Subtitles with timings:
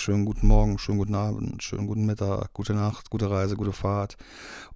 [0.00, 4.16] Schönen guten Morgen, schönen guten Abend, schönen guten Mittag, gute Nacht, gute Reise, gute Fahrt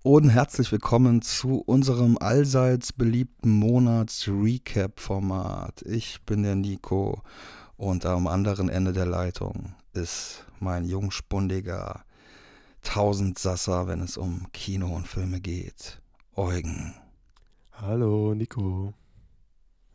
[0.03, 5.81] und herzlich willkommen zu unserem allseits beliebten Monats-Recap-Format.
[5.87, 7.23] Ich bin der Nico
[7.79, 12.05] und am anderen Ende der Leitung ist mein jungspundiger
[12.83, 16.03] Tausendsasser, wenn es um Kino und Filme geht,
[16.37, 16.93] Eugen.
[17.73, 18.93] Hallo, Nico.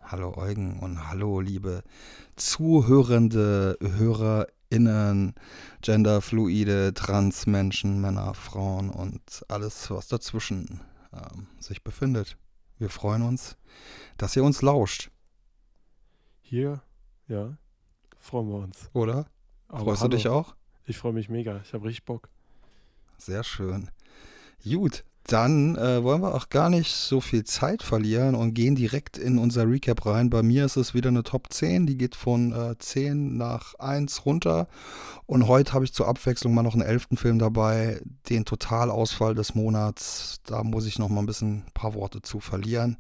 [0.02, 1.84] Hallo Eugen und hallo liebe
[2.36, 3.78] zuhörende
[4.70, 5.34] HörerInnen,
[5.82, 10.82] genderfluide, Transmenschen, Männer, Frauen und alles, was dazwischen
[11.14, 12.38] ähm, sich befindet.
[12.78, 13.58] Wir freuen uns,
[14.18, 15.10] dass ihr uns lauscht.
[16.42, 16.82] Hier,
[17.28, 17.58] ja,
[18.18, 18.90] freuen wir uns.
[18.94, 19.26] Oder?
[19.68, 20.12] Aber Freust hallo.
[20.12, 20.56] du dich auch?
[20.86, 21.62] Ich freue mich mega.
[21.64, 22.30] Ich habe richtig Bock.
[23.18, 23.90] Sehr schön.
[24.64, 29.18] Gut, dann äh, wollen wir auch gar nicht so viel Zeit verlieren und gehen direkt
[29.18, 30.32] in unser Recap rein.
[30.32, 34.26] Bei mir ist es wieder eine Top 10, die geht von äh, 10 nach 1
[34.26, 34.68] runter.
[35.28, 39.54] Und heute habe ich zur Abwechslung mal noch einen elften Film dabei, den Totalausfall des
[39.54, 40.40] Monats.
[40.46, 42.98] Da muss ich noch mal ein bisschen ein paar Worte zu verlieren.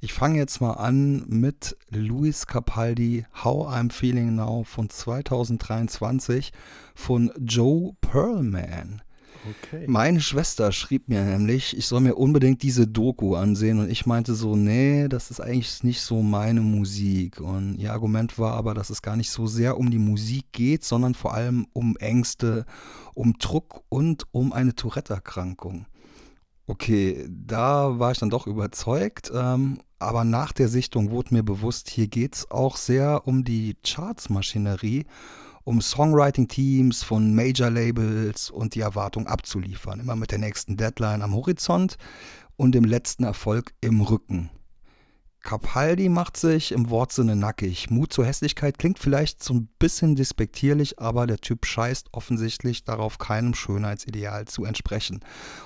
[0.00, 6.52] Ich fange jetzt mal an mit Luis Capaldi, How I'm Feeling Now von 2023
[6.96, 9.02] von Joe Perlman.
[9.46, 9.84] Okay.
[9.86, 14.34] Meine Schwester schrieb mir nämlich, ich soll mir unbedingt diese Doku ansehen und ich meinte
[14.34, 17.40] so, nee, das ist eigentlich nicht so meine Musik.
[17.40, 20.84] Und ihr Argument war aber, dass es gar nicht so sehr um die Musik geht,
[20.84, 22.66] sondern vor allem um Ängste,
[23.14, 25.86] um Druck und um eine Tourette-Erkrankung.
[26.66, 31.88] Okay, da war ich dann doch überzeugt, ähm, aber nach der Sichtung wurde mir bewusst,
[31.88, 35.06] hier geht es auch sehr um die Charts-Maschinerie
[35.68, 40.00] um Songwriting-Teams von Major-Labels und die Erwartung abzuliefern.
[40.00, 41.98] Immer mit der nächsten Deadline am Horizont
[42.56, 44.48] und dem letzten Erfolg im Rücken.
[45.42, 47.90] Capaldi macht sich im Wortsinne nackig.
[47.90, 53.18] Mut zur Hässlichkeit klingt vielleicht so ein bisschen despektierlich, aber der Typ scheißt offensichtlich darauf,
[53.18, 55.20] keinem Schönheitsideal zu entsprechen.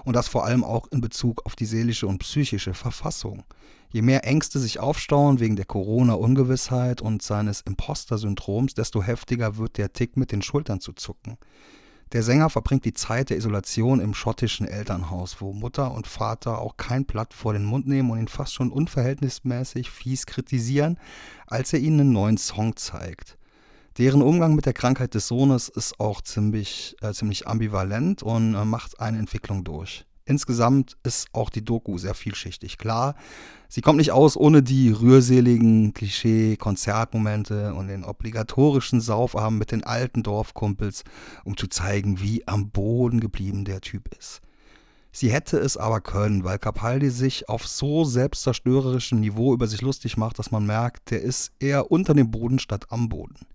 [0.05, 3.45] Und das vor allem auch in Bezug auf die seelische und psychische Verfassung.
[3.91, 9.93] Je mehr Ängste sich aufstauen wegen der Corona-Ungewissheit und seines Imposter-Syndroms, desto heftiger wird der
[9.93, 11.39] Tick mit den Schultern zu zucken.
[12.13, 16.77] Der Sänger verbringt die Zeit der Isolation im schottischen Elternhaus, wo Mutter und Vater auch
[16.77, 20.99] kein Blatt vor den Mund nehmen und ihn fast schon unverhältnismäßig fies kritisieren,
[21.47, 23.39] als er ihnen einen neuen Song zeigt.
[23.97, 28.65] Deren Umgang mit der Krankheit des Sohnes ist auch ziemlich, äh, ziemlich ambivalent und äh,
[28.67, 30.05] macht eine Entwicklung durch.
[30.25, 32.79] Insgesamt ist auch die Doku sehr vielschichtig.
[32.79, 33.17] Klar,
[33.69, 40.23] sie kommt nicht aus ohne die rührseligen Klischee-Konzertmomente und den obligatorischen Saufabend mit den alten
[40.23, 41.03] Dorfkumpels,
[41.45, 44.41] um zu zeigen, wie am Boden geblieben der Typ ist.
[45.15, 50.17] Sie hätte es aber können, weil Capaldi sich auf so selbstzerstörerischem Niveau über sich lustig
[50.17, 53.47] macht, dass man merkt, der ist eher unter dem Boden statt am Boden.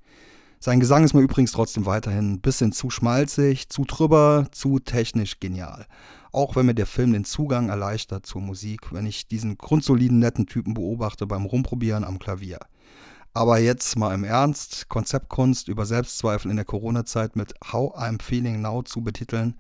[0.60, 5.40] Sein Gesang ist mir übrigens trotzdem weiterhin ein bisschen zu schmalzig, zu drüber, zu technisch
[5.40, 5.86] genial.
[6.32, 10.48] Auch wenn mir der Film den Zugang erleichtert zur Musik, wenn ich diesen grundsoliden, netten
[10.48, 12.60] Typen beobachte beim Rumprobieren am Klavier.
[13.36, 18.62] Aber jetzt mal im Ernst, Konzeptkunst über Selbstzweifel in der Corona-Zeit mit How I'm Feeling
[18.62, 19.56] Now zu betiteln,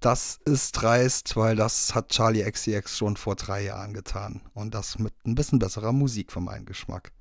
[0.00, 4.42] das ist dreist, weil das hat Charlie XCX schon vor drei Jahren getan.
[4.54, 7.12] Und das mit ein bisschen besserer Musik für meinen Geschmack.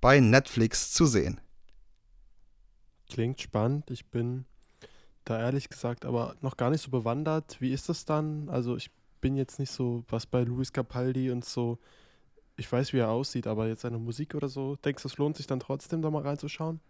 [0.00, 1.40] Bei Netflix zu sehen.
[3.08, 3.90] Klingt spannend.
[3.90, 4.44] Ich bin
[5.24, 7.60] da ehrlich gesagt aber noch gar nicht so bewandert.
[7.60, 8.48] Wie ist das dann?
[8.48, 11.78] Also ich bin jetzt nicht so, was bei Luis Capaldi und so,
[12.56, 15.36] ich weiß, wie er aussieht, aber jetzt seine Musik oder so, denkst du, es lohnt
[15.36, 16.80] sich dann trotzdem, da mal reinzuschauen?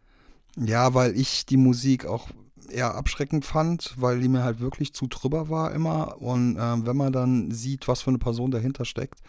[0.61, 2.29] Ja, weil ich die Musik auch
[2.71, 6.21] eher abschreckend fand, weil die mir halt wirklich zu drüber war immer.
[6.21, 9.21] Und äh, wenn man dann sieht, was für eine Person dahinter steckt,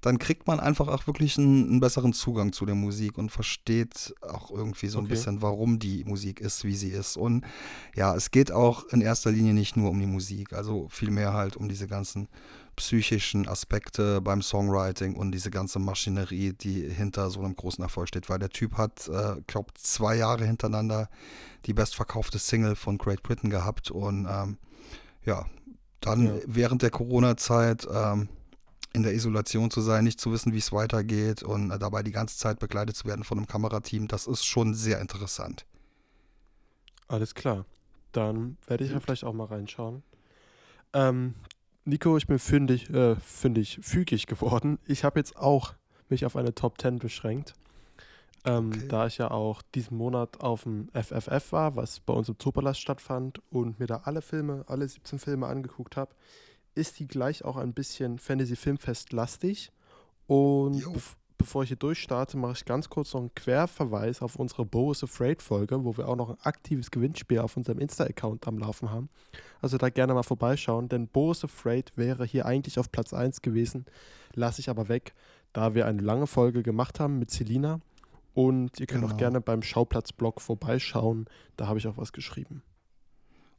[0.00, 4.14] dann kriegt man einfach auch wirklich einen, einen besseren Zugang zu der Musik und versteht
[4.20, 5.08] auch irgendwie so ein Okay.
[5.08, 7.16] bisschen, warum die Musik ist, wie sie ist.
[7.16, 7.44] Und
[7.96, 11.56] ja, es geht auch in erster Linie nicht nur um die Musik, also vielmehr halt
[11.56, 12.28] um diese ganzen
[12.76, 18.28] psychischen Aspekte beim Songwriting und diese ganze Maschinerie, die hinter so einem großen Erfolg steht.
[18.28, 21.08] Weil der Typ hat, äh, glaube zwei Jahre hintereinander
[21.66, 24.58] die bestverkaufte Single von Great Britain gehabt und ähm,
[25.24, 25.46] ja,
[26.00, 26.34] dann Ja.
[26.46, 28.28] während der Corona-Zeit ähm,
[28.92, 32.12] in der Isolation zu sein, nicht zu wissen, wie es weitergeht und äh, dabei die
[32.12, 35.66] ganze Zeit begleitet zu werden von einem Kamerateam, das ist schon sehr interessant.
[37.08, 37.64] Alles klar.
[38.12, 40.02] Dann werde ich ja vielleicht auch mal reinschauen.
[40.92, 41.34] Ähm,
[41.84, 44.78] Nico, ich bin fündig, äh, fündig, fügig geworden.
[44.86, 45.74] Ich habe jetzt auch
[46.08, 47.54] mich auf eine Top 10 beschränkt.
[48.44, 48.88] Ähm, Okay.
[48.88, 52.80] Da ich ja auch diesen Monat auf dem FFF war, was bei uns im Zoopalast
[52.80, 56.14] stattfand und mir da alle Filme, alle 17 Filme angeguckt habe,
[56.74, 59.70] ist die gleich auch ein bisschen Fantasy-Filmfest lastig.
[60.26, 60.74] Und
[61.44, 65.04] bevor ich hier durchstarte, mache ich ganz kurz noch einen Querverweis auf unsere Bo is
[65.04, 69.10] Afraid Folge, wo wir auch noch ein aktives Gewinnspiel auf unserem Insta-Account am Laufen haben.
[69.60, 73.42] Also da gerne mal vorbeischauen, denn Bo is Afraid wäre hier eigentlich auf Platz 1
[73.42, 73.84] gewesen,
[74.32, 75.12] lasse ich aber weg,
[75.52, 77.80] da wir eine lange Folge gemacht haben mit Selina.
[78.32, 79.12] Und ihr könnt Genau.
[79.12, 81.26] auch gerne beim Schauplatz-Blog vorbeischauen,
[81.58, 82.62] da habe ich auch was geschrieben.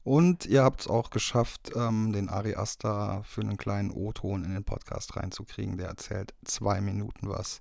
[0.05, 4.53] Und ihr habt es auch geschafft, ähm, den Ari Aster für einen kleinen O-Ton in
[4.53, 5.77] den Podcast reinzukriegen.
[5.77, 7.59] Der erzählt zwei Minuten was.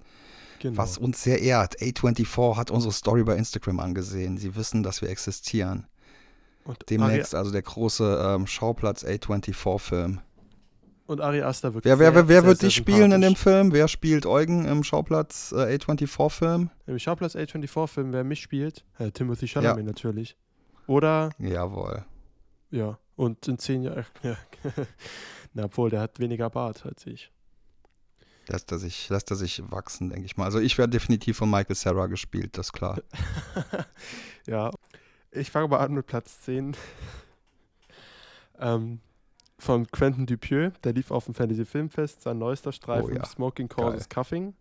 [0.60, 0.76] Genau.
[0.76, 1.78] Was uns sehr ehrt.
[1.80, 4.36] A24 hat unsere Story bei Instagram angesehen.
[4.36, 5.86] Sie wissen, dass wir existieren.
[6.64, 10.18] Und Demnächst also der große ähm, Schauplatz A24-Film.
[10.18, 10.22] Ari,
[11.06, 13.36] und Ari Aster wirklich Wer, wer, wer, wer sehr, wird sehr dich spielen in dem.
[13.36, 13.72] Film?
[13.72, 16.68] Wer spielt Eugen im Schauplatz äh, A24-Film?
[16.88, 20.36] Im Schauplatz A24-Film, wer mich spielt, äh, Timothy Chalamet natürlich.
[20.86, 22.04] Oder, Jawohl.
[22.74, 24.36] Ja, und in zehn Jahren, ja,
[25.52, 27.30] na, obwohl, der hat weniger Bart als ich.
[28.48, 30.44] Lässt er sich, lässt er sich wachsen, denke ich mal.
[30.44, 33.00] Also ich werde definitiv von Michael Sarah gespielt, das ist klar.
[34.46, 34.70] ja,
[35.30, 36.76] ich fange mal an mit Platz 10.
[38.58, 39.00] ähm,
[39.58, 43.68] von Quentin Dupieux, der lief auf dem Fantasy Filmfest, sein neuester Streifen, Oh ja, Smoking
[43.68, 44.24] Causes geil.
[44.24, 44.54] Cuffing.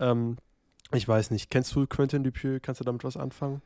[0.00, 0.38] Ähm,
[0.92, 2.58] ich weiß nicht, kennst du Quentin Dupieux?
[2.60, 3.60] Kannst du damit was anfangen?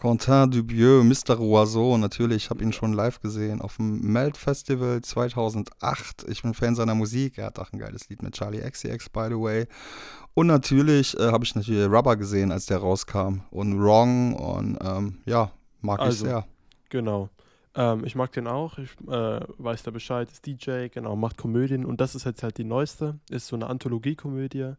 [0.00, 1.40] Quentin Dubieux, Mr.
[1.40, 6.26] Oiseau, natürlich, ich habe ihn schon live gesehen auf dem Melt Festival 2008.
[6.28, 9.26] Ich bin Fan seiner Musik, er hat auch ein geiles Lied mit Charlie XCX, by
[9.28, 9.66] the way.
[10.34, 13.40] Und natürlich äh, habe ich natürlich Rubber gesehen, als der rauskam.
[13.50, 15.50] Und Wrong und ähm, ja,
[15.80, 16.46] mag Also, ich sehr.
[16.90, 17.30] Genau.
[17.74, 18.78] Ähm, ich mag den auch.
[18.78, 22.58] Ich äh, weiß da Bescheid, ist DJ, genau, macht Komödien und das ist jetzt halt
[22.58, 23.18] die neueste.
[23.30, 24.74] Ist so eine Anthologie-Komödie.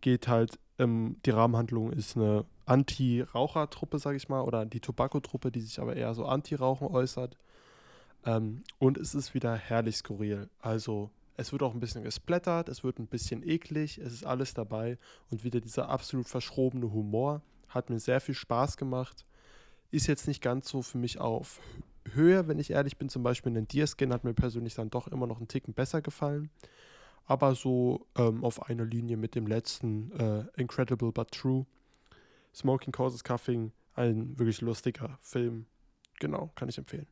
[0.00, 5.60] Geht halt, ähm, die Rahmenhandlung ist eine Anti-Raucher-Truppe, sag ich mal, oder die Tobacco-Truppe, die
[5.60, 7.36] sich aber eher so anti-Rauchen äußert.
[8.24, 10.48] Ähm, und es ist wieder herrlich skurril.
[10.60, 14.54] Also, es wird auch ein bisschen gesplattert, es wird ein bisschen eklig, es ist alles
[14.54, 14.98] dabei
[15.30, 17.42] und wieder dieser absolut verschrobene Humor.
[17.68, 19.24] Hat mir sehr viel Spaß gemacht
[19.92, 21.60] ist jetzt nicht ganz so für mich auf
[22.12, 23.08] Höhe, wenn ich ehrlich bin.
[23.08, 26.50] Zum Beispiel ein Deerskin hat mir persönlich dann doch immer noch einen Ticken besser gefallen.
[27.26, 31.66] Aber so ähm, auf einer Linie mit dem letzten äh, Incredible but True.
[32.54, 35.66] Smoking Causes Cuffing, ein wirklich lustiger Film.
[36.20, 37.06] Genau, kann ich empfehlen.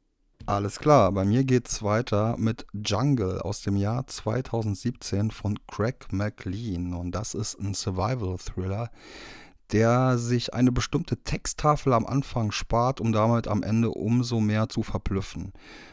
[0.47, 6.95] Alles klar, bei mir geht's weiter mit Jungle aus dem Jahr 2017 von Craig McLean.
[6.95, 8.91] Und das ist ein Survival-Thriller,
[9.73, 14.83] der sich eine bestimmte Texttafel am Anfang spart, um damit am Ende umso mehr zu
[14.83, 15.53] verblüffen.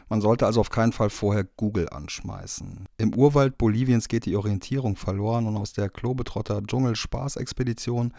[0.09, 2.85] Man sollte also auf keinen Fall vorher Google anschmeißen.
[2.97, 8.13] Im Urwald Boliviens geht die Orientierung verloren und aus der Klobetrotter Dschungel-Spaß-Expedition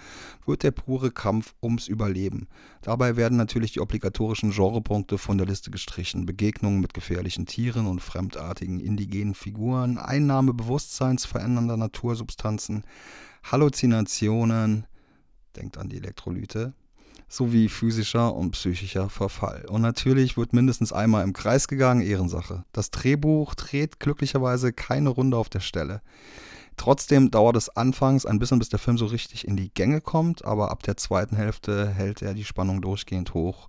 [0.45, 2.47] wird der pure Kampf ums Überleben.
[2.83, 6.27] Dabei werden natürlich die obligatorischen Genrepunkte von der Liste gestrichen.
[6.27, 12.85] Begegnungen mit gefährlichen Tieren und fremdartigen indigenen Figuren, Einnahme bewusstseinsverändernder Natursubstanzen,
[13.45, 14.87] Halluzinationen,
[15.57, 16.73] denkt an die Elektrolyte,
[17.29, 19.65] sowie physischer und psychischer Verfall.
[19.69, 22.65] Und natürlich wird mindestens einmal im Kreis gegangen, Ehrensache.
[22.73, 26.01] Das Drehbuch dreht glücklicherweise keine Runde auf der Stelle.
[26.77, 30.45] Trotzdem dauert es anfangs ein bisschen, bis der Film so richtig in die Gänge kommt,
[30.45, 33.69] aber ab der zweiten Hälfte hält er die Spannung durchgehend hoch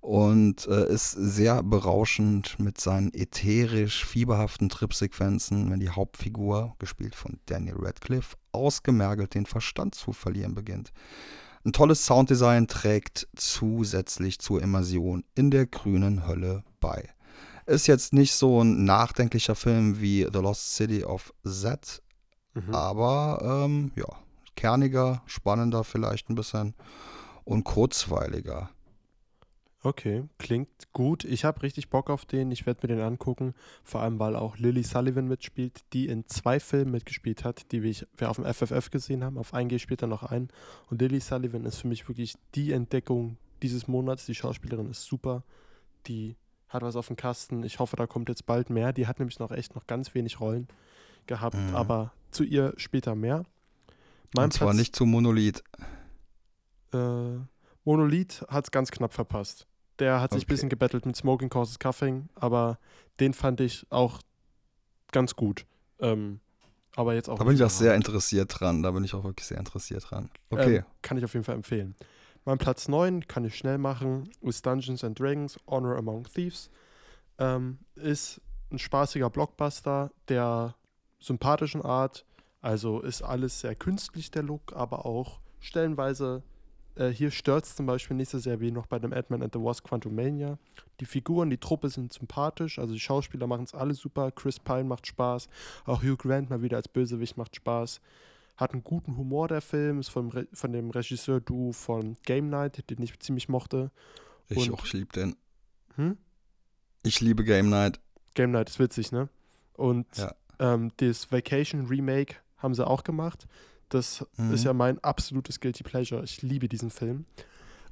[0.00, 7.38] und äh, ist sehr berauschend mit seinen ätherisch fieberhaften Tripsequenzen, wenn die Hauptfigur, gespielt von
[7.46, 10.92] Daniel Radcliffe, ausgemergelt den Verstand zu verlieren beginnt.
[11.64, 17.08] Ein tolles Sounddesign trägt zusätzlich zur Immersion in der grünen Hölle bei.
[17.66, 22.02] Ist jetzt nicht so ein nachdenklicher Film wie The Lost City of Z,
[22.54, 22.74] Mhm.
[22.74, 24.06] aber ähm, ja,
[24.56, 26.74] kerniger, spannender vielleicht ein bisschen
[27.44, 28.70] und kurzweiliger.
[29.82, 31.22] Okay, klingt gut.
[31.24, 32.50] Ich habe richtig Bock auf den.
[32.50, 33.54] Ich werde mir den angucken.
[33.84, 37.94] Vor allem, weil auch Lily Sullivan mitspielt, die in zwei Filmen mitgespielt hat, die wir,
[38.28, 39.38] auf dem FFF gesehen haben.
[39.38, 40.48] Auf einen gehe ich später noch ein.
[40.90, 44.26] Und Lily Sullivan ist für mich wirklich die Entdeckung dieses Monats.
[44.26, 45.44] Die Schauspielerin ist super.
[46.08, 46.34] Die
[46.68, 47.62] hat was auf dem Kasten.
[47.62, 48.92] Ich hoffe, da kommt jetzt bald mehr.
[48.92, 50.66] Die hat nämlich noch echt noch ganz wenig Rollen
[51.26, 51.76] gehabt, Mhm.
[51.76, 53.44] aber zu ihr später mehr.
[54.34, 55.62] Mein und zwar Platz- nicht zu Monolith.
[56.92, 57.36] äh,
[57.84, 59.66] Monolith hat es ganz knapp verpasst.
[59.98, 60.52] Der hat sich ein Okay.
[60.54, 62.78] bisschen gebettelt mit Smoking Causes Cuffing, aber
[63.20, 64.20] den fand ich auch
[65.10, 65.66] ganz gut.
[65.98, 66.40] Ähm,
[66.94, 67.38] aber jetzt auch.
[67.38, 68.82] Da bin ich auch sehr interessiert dran.
[68.82, 70.30] Da bin ich auch wirklich sehr interessiert dran.
[70.50, 70.78] Okay.
[70.78, 71.94] Ähm, kann ich auf jeden Fall empfehlen.
[72.44, 76.70] Mein Platz 9 kann ich schnell machen, ist Dungeons and Dragons Honor Among Thieves.
[77.38, 80.74] Ähm, ist ein spaßiger Blockbuster der
[81.20, 82.24] sympathischen Art.
[82.60, 86.42] Also ist alles sehr künstlich, der Look, aber auch stellenweise.
[86.98, 89.52] Äh, hier stört es zum Beispiel nicht so sehr wie noch bei dem Ant-Man and
[89.54, 90.58] the Wasp Quantumania.
[91.00, 94.32] Die Figuren, die Truppe sind sympathisch, also die Schauspieler machen es alle super.
[94.32, 95.48] Chris Pine macht Spaß,
[95.84, 98.00] auch Hugh Grant mal wieder als Bösewicht macht Spaß.
[98.56, 100.00] Hat einen guten Humor, der Film.
[100.00, 103.92] Ist vom Re von dem Regisseur Du von Game Night, den ich ziemlich mochte.
[104.48, 105.36] Ich Und- auch, ich liebe den.
[105.94, 106.16] Hm?
[107.04, 108.00] Ich liebe Game Night.
[108.34, 109.28] Game Night ist witzig, ne?
[109.74, 110.34] Und Ja.
[110.58, 113.46] ähm, das Vacation Remake haben sie auch gemacht.
[113.88, 114.52] Das Mhm.
[114.54, 116.22] ist ja mein absolutes Guilty Pleasure.
[116.24, 117.24] Ich liebe diesen Film.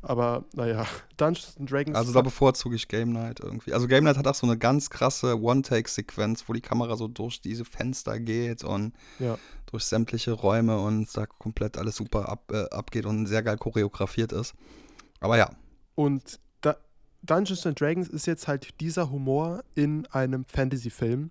[0.02, 0.86] Aber naja,
[1.16, 1.96] Dungeons and Dragons.
[1.96, 3.72] Also da bevorzuge ich Game Night irgendwie.
[3.72, 7.40] Also Game Night hat auch so eine ganz krasse One-Take-Sequenz, wo die Kamera so durch
[7.40, 9.38] diese Fenster geht und Ja.
[9.66, 14.32] durch sämtliche Räume und da komplett alles super ab, äh, abgeht und sehr geil choreografiert
[14.32, 14.54] ist.
[15.20, 15.50] Aber ja,
[15.96, 16.76] Und da,
[17.22, 21.30] Dungeons and Dragons ist jetzt halt dieser Humor in einem Fantasy-Film.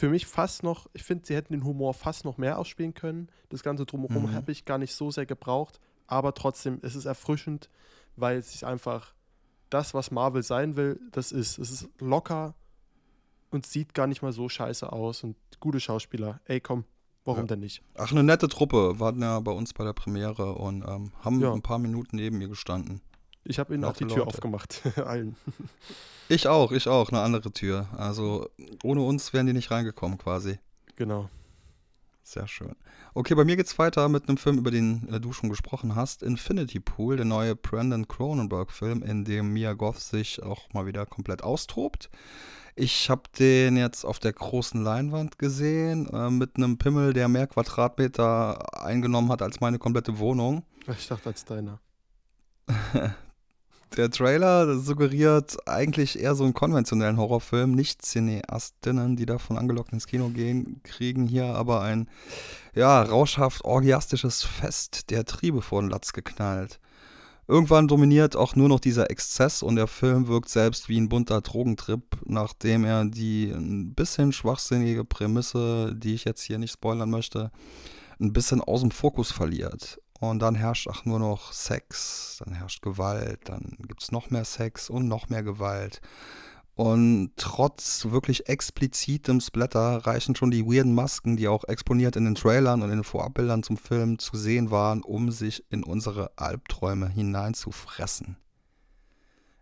[0.00, 3.28] Für mich fast noch, ich finde, sie hätten den Humor fast noch mehr ausspielen können.
[3.50, 4.34] Das Ganze drumherum Mhm.
[4.34, 5.78] habe ich gar nicht so sehr gebraucht.
[6.06, 7.68] Aber trotzdem ist es erfrischend,
[8.16, 9.12] weil es sich einfach
[9.68, 11.58] das, was Marvel sein will, das ist.
[11.58, 12.54] Es ist locker
[13.50, 15.22] und sieht gar nicht mal so scheiße aus.
[15.22, 16.40] Und gute Schauspieler.
[16.46, 16.84] Ey, komm,
[17.26, 17.46] warum Ja.
[17.48, 17.82] denn nicht?
[17.94, 21.52] ach, eine nette Truppe waren ja bei uns bei der Premiere und ähm, haben Ja.
[21.52, 23.02] ein paar Minuten neben mir gestanden.
[23.44, 24.28] Ich habe ihnen auch die Tür Leute.
[24.28, 24.82] aufgemacht.
[24.96, 25.36] Allen.
[26.28, 27.88] Ich auch, ich auch, eine andere Tür.
[27.96, 28.48] Also
[28.84, 30.58] ohne uns wären die nicht reingekommen quasi.
[30.96, 31.28] Genau.
[32.22, 32.76] Sehr schön.
[33.14, 36.22] Okay, bei mir geht's weiter mit einem Film, über den äh, du schon gesprochen hast.
[36.22, 41.42] Infinity Pool, der neue Brandon Cronenberg-Film, in dem Mia Goth sich auch mal wieder komplett
[41.42, 42.08] austobt.
[42.76, 47.48] Ich habe den jetzt auf der großen Leinwand gesehen, äh, mit einem Pimmel, der mehr
[47.48, 50.64] Quadratmeter eingenommen hat als meine komplette Wohnung.
[50.86, 51.80] Ich dachte als deiner.
[53.96, 57.72] Der Trailer suggeriert eigentlich eher so einen konventionellen Horrorfilm.
[57.72, 62.08] Nicht Cineastinnen, die davon angelockt ins Kino gehen, kriegen hier aber ein
[62.74, 66.78] ja, rauschhaft orgiastisches Fest der Triebe vor den Latz geknallt.
[67.48, 71.40] Irgendwann dominiert auch nur noch dieser Exzess und der Film wirkt selbst wie ein bunter
[71.40, 77.50] Drogentrip, nachdem er die ein bisschen schwachsinnige Prämisse, die ich jetzt hier nicht spoilern möchte,
[78.20, 79.98] ein bisschen aus dem Fokus verliert.
[80.20, 84.44] Und dann herrscht auch nur noch Sex, dann herrscht Gewalt, dann gibt es noch mehr
[84.44, 86.02] Sex und noch mehr Gewalt.
[86.74, 92.34] Und trotz wirklich explizitem Splatter reichen schon die weirden Masken, die auch exponiert in den
[92.34, 97.08] Trailern und in den Vorabbildern zum Film zu sehen waren, um sich in unsere Albträume
[97.08, 98.36] hineinzufressen.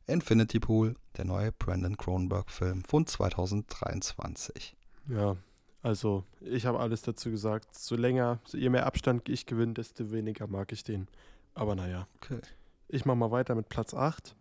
[0.06, 4.76] Infinity Pool, der neue Brandon Cronenberg-Film von 2023.
[5.08, 5.36] Ja,
[5.82, 7.74] also ich habe alles dazu gesagt.
[7.74, 11.08] So länger, je mehr Abstand ich gewinne, desto weniger mag ich den.
[11.54, 12.40] Aber naja, Okay.
[12.88, 14.34] ich mache mal weiter mit Platz 8.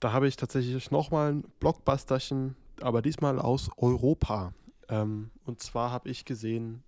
[0.00, 4.52] Da habe ich tatsächlich nochmal ein Blockbusterchen, aber diesmal aus Europa.
[4.88, 6.82] Ähm, und zwar habe ich gesehen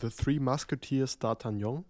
[0.00, 1.84] The Three Musketeers D'Artagnan.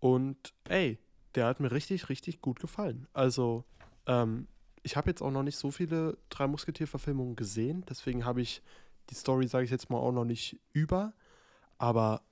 [0.00, 0.98] Und ey,
[1.34, 3.06] der hat mir richtig, richtig gut gefallen.
[3.12, 3.64] Also,
[4.06, 4.46] ähm,
[4.82, 8.62] ich habe jetzt auch noch nicht so viele Drei Musketier-Verfilmungen gesehen, deswegen habe ich
[9.10, 11.12] die Story, sage ich jetzt mal, auch noch nicht über.
[11.78, 12.22] Aber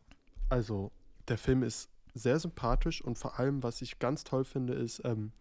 [0.48, 0.90] also,
[1.28, 5.32] der Film ist sehr sympathisch und vor allem, was ich ganz toll finde, ist ähm,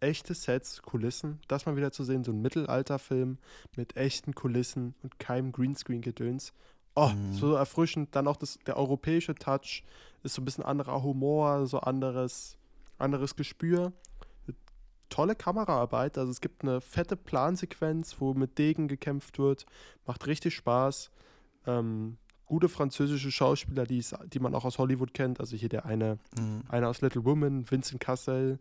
[0.00, 1.40] echte Sets, Kulissen.
[1.48, 3.38] Das mal wieder zu sehen, so ein Mittelalterfilm
[3.76, 6.52] mit echten Kulissen und keinem Greenscreen-Gedöns.
[6.94, 7.32] Oh, Mhm.
[7.32, 8.14] so erfrischend.
[8.16, 9.84] Dann auch das, der europäische Touch
[10.22, 12.56] ist so ein bisschen anderer Humor, so anderes,
[12.98, 13.92] anderes Gespür.
[15.10, 16.16] Tolle Kameraarbeit.
[16.16, 19.66] Also es gibt eine fette Plansequenz, wo mit Degen gekämpft wird.
[20.06, 21.10] Macht richtig Spaß.
[21.66, 24.02] Ähm, gute französische Schauspieler, die,
[24.32, 25.38] die man auch aus Hollywood kennt.
[25.40, 26.62] Also hier der eine, Mhm.
[26.68, 28.58] einer aus Little Woman, Vincent Cassel.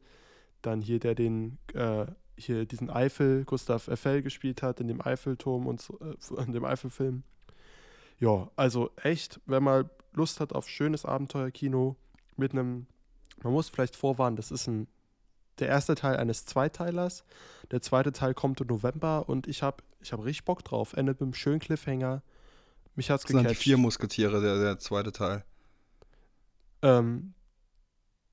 [0.61, 2.05] Dann hier der den, äh,
[2.37, 6.15] hier diesen Eiffel, Gustav Eiffel gespielt hat, in dem Eiffelturm und so, äh,
[6.45, 7.23] in dem Eifelfilm.
[8.19, 11.95] Ja, also echt, wenn man Lust hat auf schönes Abenteuerkino
[12.35, 12.87] mit einem,
[13.43, 14.87] man muss vielleicht vorwarnen, das ist ein,
[15.59, 17.23] der erste Teil eines Zweiteilers.
[17.71, 20.93] Der zweite Teil kommt im November und ich habe ich hab richtig Bock drauf.
[20.93, 22.21] Endet mit einem schönen Cliffhanger.
[22.95, 23.61] Mich hat's Das sind gecatcht.
[23.61, 25.43] vier Musketiere, der, der zweite Teil.
[26.81, 27.33] Ähm,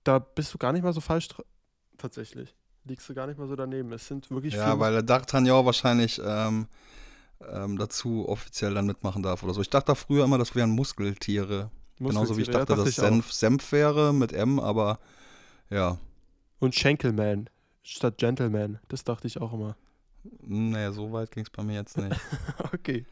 [0.05, 1.29] da bist du gar nicht mal so falsch
[1.99, 2.55] tatsächlich.
[2.85, 3.93] Liegst du gar nicht mal so daneben.
[3.93, 6.69] Es sind wirklich Ja, vier weil der D'Artagnan wahrscheinlich ähm,
[7.41, 9.61] ähm, dazu offiziell dann mitmachen darf oder so.
[9.61, 11.71] Ich dachte da früher immer, das wären Muskeltiere.
[11.99, 12.53] Genauso wie ich Muskeltiere.
[12.53, 12.95] dachte, Ja, dass ich.
[12.97, 14.99] Senf, Senf wäre mit M, aber
[15.71, 15.99] ja,
[16.59, 17.51] Und Schenkelman
[17.83, 18.79] statt Gentleman.
[18.89, 19.77] Das dachte ich auch immer.
[20.43, 22.19] naja, so weit ging es bei mir jetzt nicht.
[22.73, 23.07] okay.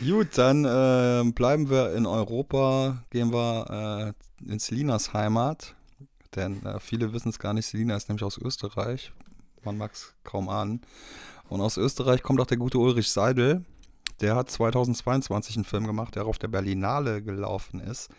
[0.00, 5.76] Gut, dann ähm, bleiben wir in Europa, gehen wir äh, in Selinas Heimat,
[6.34, 9.12] denn äh, viele wissen es gar nicht, Selina ist nämlich aus Österreich,
[9.62, 10.80] man mag es kaum ahnen.
[11.48, 13.64] Und aus Österreich kommt auch der gute Ulrich Seidel,
[14.20, 18.10] der hat 2022 einen Film gemacht, der auf der Berlinale gelaufen ist,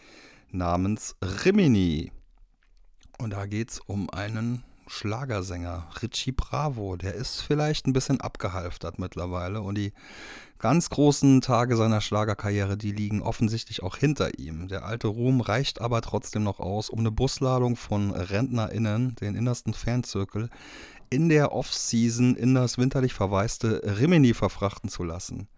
[0.52, 2.12] namens Rimini.
[3.20, 6.96] Und da geht es um einen Schlagersänger Richie Bravo.
[6.96, 9.92] Der ist vielleicht ein bisschen abgehalftert mittlerweile und die
[10.58, 14.70] ganz großen Tage seiner Schlagerkarriere, die liegen offensichtlich auch hinter ihm.
[14.70, 19.74] Der alte Ruhm reicht aber trotzdem noch aus, um eine Busladung von RentnerInnen, den innersten
[19.74, 20.50] Fanzirkel,
[21.10, 25.50] in der Off-Season in das winterlich verwaiste Rimini verfrachten zu lassen.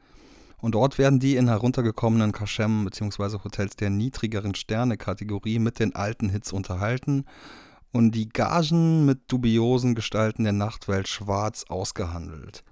[0.62, 3.40] Und dort werden die in heruntergekommenen Kaschem bzw.
[3.44, 7.26] Hotels der niedrigeren Sterne-Kategorie mit den alten Hits unterhalten
[7.92, 12.64] und die Gagen mit dubiosen Gestalten der Nachtwelt schwarz ausgehandelt.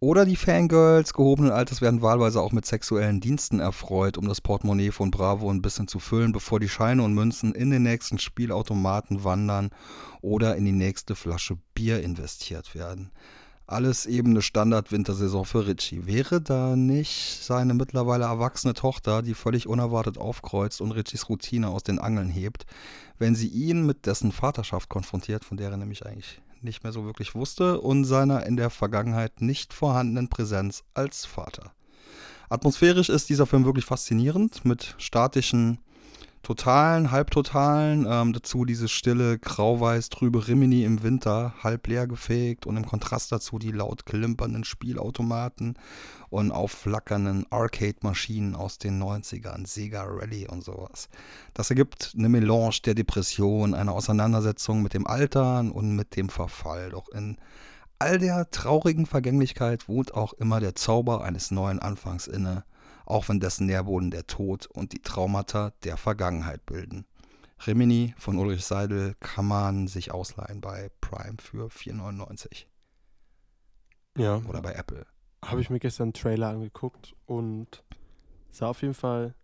[0.00, 4.90] Oder die Fangirls gehobenen Alters werden wahlweise auch mit sexuellen Diensten erfreut, um das Portemonnaie
[4.90, 9.24] von Bravo ein bisschen zu füllen, bevor die Scheine und Münzen in den nächsten Spielautomaten
[9.24, 9.70] wandern
[10.20, 13.12] oder in die nächste Flasche Bier investiert werden.
[13.66, 16.06] Alles eben eine Standard-Wintersaison für Richie.
[16.06, 21.82] Wäre da nicht seine mittlerweile erwachsene Tochter, die völlig unerwartet aufkreuzt und Richies Routine aus
[21.82, 22.66] den Angeln hebt,
[23.18, 27.04] wenn sie ihn mit dessen Vaterschaft konfrontiert, von der er nämlich eigentlich nicht mehr so
[27.06, 31.72] wirklich wusste, und seiner in der Vergangenheit nicht vorhandenen Präsenz als Vater.
[32.50, 35.78] Atmosphärisch ist dieser Film wirklich faszinierend mit statischen
[36.44, 42.76] totalen, halbtotalen, ähm, dazu diese stille, grau-weiß trübe Rimini im Winter, halb leer gefegt und
[42.76, 45.76] im Kontrast dazu die laut klimpernden Spielautomaten
[46.30, 51.08] und aufflackernden Arcade-Maschinen aus den 90ern, Sega Rally und sowas.
[51.54, 56.90] Das ergibt eine Melange der Depression, eine Auseinandersetzung mit dem Altern und mit dem Verfall.
[56.90, 57.36] Doch in
[57.98, 62.64] all der traurigen Vergänglichkeit wohnt auch immer der Zauber eines neuen Anfangs inne
[63.04, 67.06] auch wenn dessen Nährboden der Tod und die Traumata der Vergangenheit bilden.
[67.66, 72.66] Rimini von Ulrich Seidel kann man sich ausleihen bei Prime für 4,99.
[74.16, 74.42] Ja.
[74.48, 75.06] Oder bei Apple.
[75.44, 77.82] Habe ich mir gestern einen Trailer angeguckt und
[78.50, 79.34] sah auf jeden Fall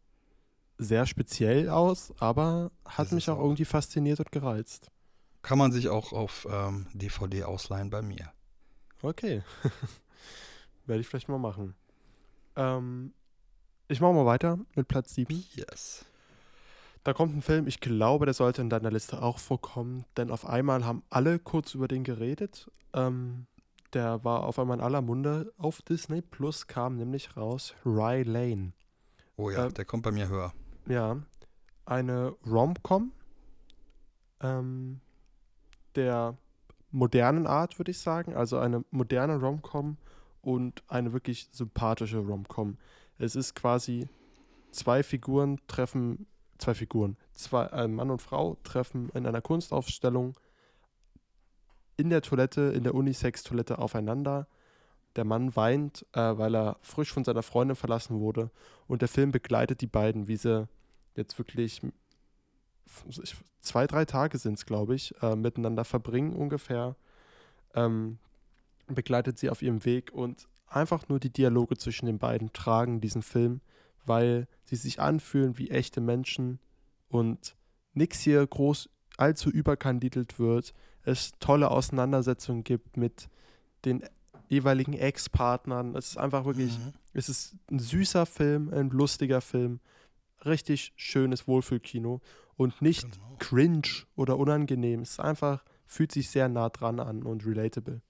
[0.79, 4.91] sehr speziell aus, aber hat mich auch, auch irgendwie fasziniert und gereizt.
[5.43, 8.33] Kann man sich auch auf ähm, DVD ausleihen bei mir.
[9.03, 9.43] Okay.
[10.87, 11.75] Werde ich vielleicht mal machen.
[12.57, 13.13] Ähm,
[13.91, 15.45] ich mache mal weiter mit Platz 7.
[15.55, 16.05] Yes.
[17.03, 20.47] Da kommt ein Film, ich glaube, der sollte in deiner Liste auch vorkommen, denn auf
[20.47, 22.71] einmal haben alle kurz über den geredet.
[22.93, 23.47] Ähm,
[23.93, 25.53] der war auf einmal in aller Munde.
[25.57, 28.73] Auf Disney Plus kam nämlich raus Rye Lane.
[29.37, 30.53] Oh ja, ähm, der kommt bei mir höher.
[30.87, 31.17] Ja,
[31.87, 33.13] eine Rom-Com
[34.41, 35.01] ähm,
[35.97, 36.37] der
[36.91, 38.35] modernen Art, würde ich sagen.
[38.35, 39.97] Also eine moderne Rom-Com
[40.43, 42.77] und eine wirklich sympathische Rom-Com.
[43.21, 44.09] Es ist quasi
[44.71, 50.35] zwei Figuren treffen, zwei Figuren, zwei, ein äh, Mann und Frau treffen in einer Kunstausstellung
[51.99, 54.49] in der Toilette, in der Unisex-Toilette aufeinander.
[55.17, 58.51] Der Mann weint, äh, weil er frisch von seiner Freundin verlassen wurde.
[58.87, 60.67] Und der Film begleitet die beiden, wie sie
[61.15, 61.83] jetzt wirklich
[63.61, 66.97] zwei, drei Tage sind es, glaube ich, äh, miteinander verbringen ungefähr.
[67.75, 68.19] Ähm,
[68.87, 73.23] begleitet sie auf ihrem Weg und einfach nur die Dialoge zwischen den beiden tragen diesen
[73.23, 73.61] Film,
[74.07, 76.59] weil sie sich anfühlen wie echte Menschen
[77.09, 77.57] und
[77.93, 80.73] nichts hier groß allzu überkandidelt wird.
[81.03, 83.29] Es tolle Auseinandersetzungen gibt mit
[83.85, 84.05] den
[84.49, 85.95] jeweiligen Ex-Partnern.
[85.97, 86.93] Es ist einfach wirklich, mhm.
[87.13, 89.81] es ist ein süßer Film, ein lustiger Film,
[90.45, 92.21] richtig schönes Wohlfühlkino
[92.57, 93.37] und nicht genau.
[93.39, 95.01] cringe oder unangenehm.
[95.01, 98.03] Es ist einfach, fühlt sich sehr nah dran an und relatable.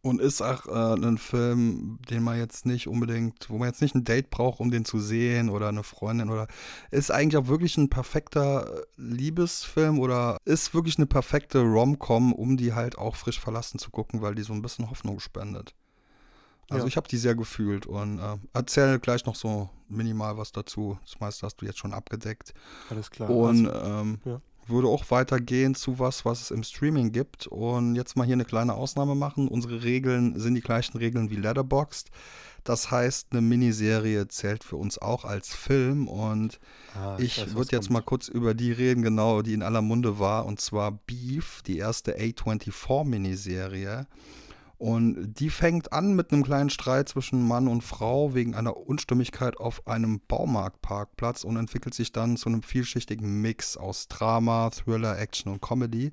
[0.00, 3.96] Und ist auch äh, ein Film, den man jetzt nicht unbedingt, wo man jetzt nicht
[3.96, 6.46] ein Date braucht, um den zu sehen oder eine Freundin oder
[6.92, 12.74] ist eigentlich auch wirklich ein perfekter Liebesfilm oder ist wirklich eine perfekte Rom-Com, um die
[12.74, 15.74] halt auch frisch verlassen zu gucken, weil die so ein bisschen Hoffnung spendet.
[16.70, 16.88] Also ja.
[16.88, 20.98] ich habe die sehr gefühlt und äh, erzähl gleich noch so minimal was dazu.
[21.04, 22.54] Das meiste hast du jetzt schon abgedeckt.
[22.90, 23.30] Alles klar.
[23.30, 27.46] Und also, ähm, ja würde auch weitergehen zu was, was es im Streaming gibt.
[27.46, 29.48] Und jetzt mal hier eine kleine Ausnahme machen.
[29.48, 32.10] Unsere Regeln sind die gleichen Regeln wie Letterboxd.
[32.64, 36.06] Das heißt, eine Miniserie zählt für uns auch als Film.
[36.08, 36.60] Und
[36.94, 37.90] ah, ich, ich würde jetzt kommt.
[37.90, 40.44] mal kurz über die reden, genau, die in aller Munde war.
[40.44, 44.06] Und zwar Beef, die erste A24-Miniserie.
[44.78, 49.56] Und die fängt an mit einem kleinen Streit zwischen Mann und Frau wegen einer Unstimmigkeit
[49.58, 55.52] auf einem Baumarktparkplatz und entwickelt sich dann zu einem vielschichtigen Mix aus Drama, Thriller, Action
[55.52, 56.12] und Comedy,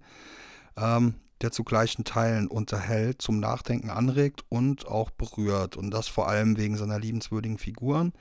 [0.77, 5.77] ähm, der zu gleichen Teilen unterhält, zum Nachdenken anregt und auch berührt.
[5.77, 8.13] Und das vor allem wegen seiner liebenswürdigen Figuren.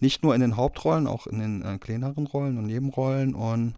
[0.00, 3.36] Nicht nur in den Hauptrollen, auch in den äh, kleineren Rollen und Nebenrollen.
[3.36, 3.74] Und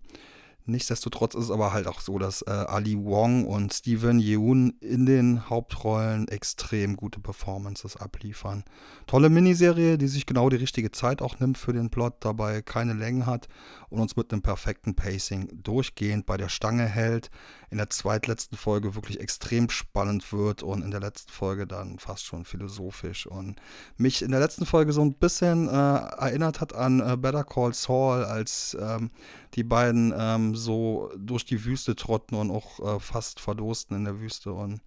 [0.67, 5.05] Nichtsdestotrotz ist es aber halt auch so, dass äh, Ali Wong und Steven Yeun in
[5.05, 8.65] den Hauptrollen extrem gute Performances abliefern.
[9.07, 12.95] Tolle Miniserie, die sich genau die richtige Zeit auch nimmt für den Plot, dabei keine
[12.95, 13.49] Längen hat
[13.91, 17.31] und uns mit einem perfekten Pacing durchgehend bei der Stange hält.
[17.69, 22.25] In der zweitletzten Folge wirklich extrem spannend wird und in der letzten Folge dann fast
[22.25, 23.57] schon philosophisch und
[23.99, 27.75] mich in der letzten Folge so ein bisschen äh, erinnert hat an äh, Better Call
[27.75, 29.11] Saul, als ähm,
[29.55, 34.21] die beiden ähm, so durch die Wüste trotten und auch äh, fast verdursten in der
[34.21, 34.81] Wüste und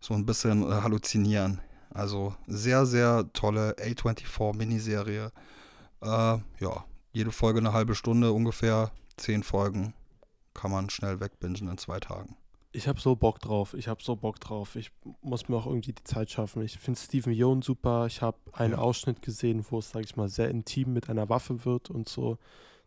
[0.00, 1.60] so ein bisschen äh, halluzinieren.
[1.90, 5.30] Also sehr, sehr tolle A24-Miniserie.
[6.00, 9.94] Äh, ja, jede Folge eine halbe Stunde, ungefähr zehn Folgen.
[10.52, 12.36] Kann man schnell wegbingen in zwei Tagen.
[12.72, 13.74] Ich habe so Bock drauf.
[13.74, 14.74] Ich habe so Bock drauf.
[14.74, 14.90] Ich
[15.22, 16.60] muss mir auch irgendwie die Zeit schaffen.
[16.62, 18.06] Ich finde Steven Yeun super.
[18.06, 18.78] Ich habe einen ja.
[18.78, 22.36] Ausschnitt gesehen, wo es, sage ich mal, sehr intim mit einer Waffe wird und so.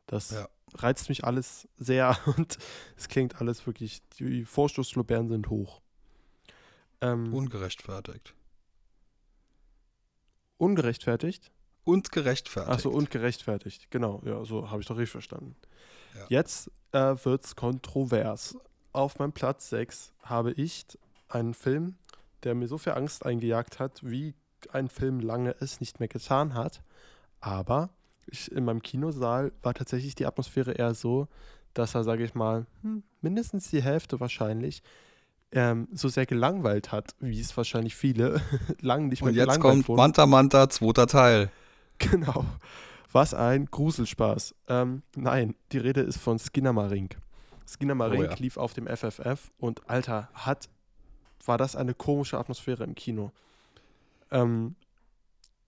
[0.07, 0.49] Das ja.
[0.73, 2.57] reizt mich alles sehr und
[2.97, 5.81] es klingt alles wirklich, die Vorstoßlobären sind hoch.
[7.01, 8.33] Ähm, Ungerechtfertigt.
[10.57, 11.51] Ungerechtfertigt?
[11.83, 12.73] Und gerechtfertigt.
[12.73, 13.91] Achso, und gerechtfertigt.
[13.91, 15.55] Genau, ja, so habe ich doch richtig verstanden.
[16.15, 16.25] Ja.
[16.29, 18.57] Jetzt äh, wird es kontrovers.
[18.91, 20.85] Auf meinem Platz 6 habe ich
[21.29, 21.95] einen Film,
[22.43, 24.33] der mir so viel Angst eingejagt hat, wie
[24.71, 26.81] ein Film lange es nicht mehr getan hat.
[27.39, 27.89] Aber
[28.27, 31.27] ich, in meinem Kinosaal war tatsächlich die Atmosphäre eher so,
[31.73, 34.81] dass er, sage ich mal, hm, mindestens die Hälfte wahrscheinlich
[35.51, 38.41] ähm, so sehr gelangweilt hat, wie es wahrscheinlich viele
[38.81, 39.97] lang nicht mehr Und jetzt kommt wurden.
[39.97, 41.51] Manta Manta, zweiter Teil.
[41.99, 42.45] Genau.
[43.11, 44.53] Was ein Gruselspaß.
[44.67, 47.17] Ähm, nein, die Rede ist von Skinner Marink.
[47.67, 48.35] Skinner Marink oh, ja.
[48.35, 50.69] lief auf dem FFF und Alter, hat,
[51.43, 53.31] war das eine komische Atmosphäre im Kino.
[54.29, 54.75] Ähm,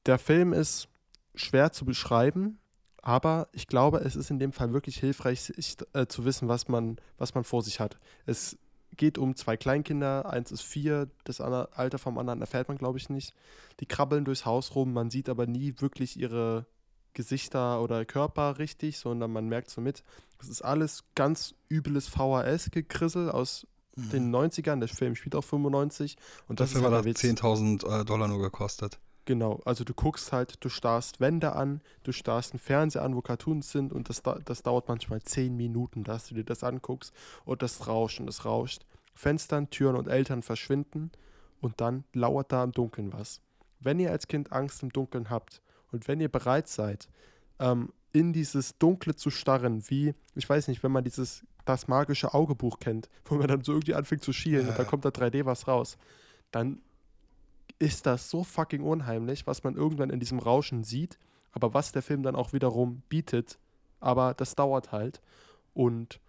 [0.06, 0.88] der Film ist
[1.36, 2.60] schwer zu beschreiben,
[3.02, 6.68] aber ich glaube, es ist in dem Fall wirklich hilfreich, sich, äh, zu wissen, was
[6.68, 7.98] man, was man vor sich hat.
[8.26, 8.58] Es
[8.98, 13.10] geht um zwei Kleinkinder, eins ist vier, das Alter vom anderen erfährt man, glaube ich,
[13.10, 13.34] nicht.
[13.80, 16.65] Die krabbeln durchs Haus rum, man sieht aber nie wirklich ihre
[17.13, 20.04] Gesichter oder Körper richtig, sondern man merkt so mit,
[20.38, 24.10] das ist alles ganz übles VHS-Gekrissel aus mhm.
[24.10, 26.18] den 90ern, der Film spielt auch 95.
[26.48, 29.00] Und das Dafür hat halt 10.000 äh, Dollar nur gekostet.
[29.30, 33.22] Genau, also du guckst halt, du starrst Wände an, du starrst einen Fernseher an, wo
[33.22, 37.13] Cartoons sind und das, das dauert manchmal zehn Minuten, dass du dir das anguckst
[37.46, 38.88] und das rauscht und das rauscht.
[39.13, 41.12] Fenstern, Türen und Eltern verschwinden
[41.62, 43.39] und dann lauert da im Dunkeln was.
[43.80, 45.62] Wenn ihr als Kind Angst im Dunkeln habt
[45.92, 47.08] und wenn ihr bereit seid,
[47.60, 52.34] ähm, in dieses Dunkle zu starren, wie, ich weiß nicht, wenn man dieses das magische
[52.34, 54.72] Augebuch kennt, wo man dann so irgendwie anfängt zu schielen ja.
[54.72, 56.00] und da kommt da 3D was raus,
[56.50, 56.82] dann
[57.80, 61.18] ist das so fucking unheimlich, was man irgendwann in diesem Rauschen sieht,
[61.52, 63.58] aber was der Film dann auch wiederum bietet.
[64.02, 65.22] Aber das dauert halt
[65.74, 66.20] und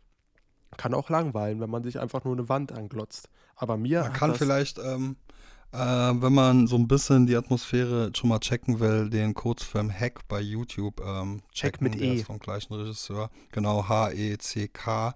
[0.77, 3.29] kann auch langweilen, wenn man sich einfach nur eine Wand anglotzt.
[3.57, 4.03] Aber mir.
[4.03, 5.17] Man kann vielleicht, ähm,
[5.73, 10.27] äh, wenn man so ein bisschen die Atmosphäre schon mal checken will, den Kurzfilm Hack
[10.29, 11.87] bei YouTube ähm, checken.
[11.87, 12.17] Hack mit der E.
[12.17, 13.31] Ist vom gleichen Regisseur.
[13.53, 15.15] Genau, H-E-C-K.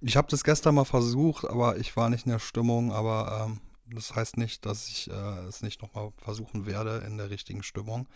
[0.00, 2.92] Ich habe das gestern mal versucht, aber ich war nicht in der Stimmung.
[2.92, 3.60] Aber ähm,
[3.92, 8.06] das heißt nicht, dass ich äh, es nicht nochmal versuchen werde in der richtigen Stimmung.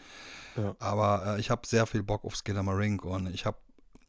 [0.57, 0.75] Ja.
[0.79, 3.59] Aber äh, ich habe sehr viel Bock auf Skidamaring und ich habe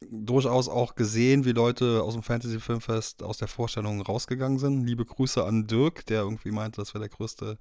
[0.10, 4.86] durchaus auch gesehen, wie Leute aus dem Fantasy Filmfest aus der Vorstellung rausgegangen sind.
[4.86, 7.58] Liebe Grüße an Dirk, der irgendwie meinte, das wäre der größte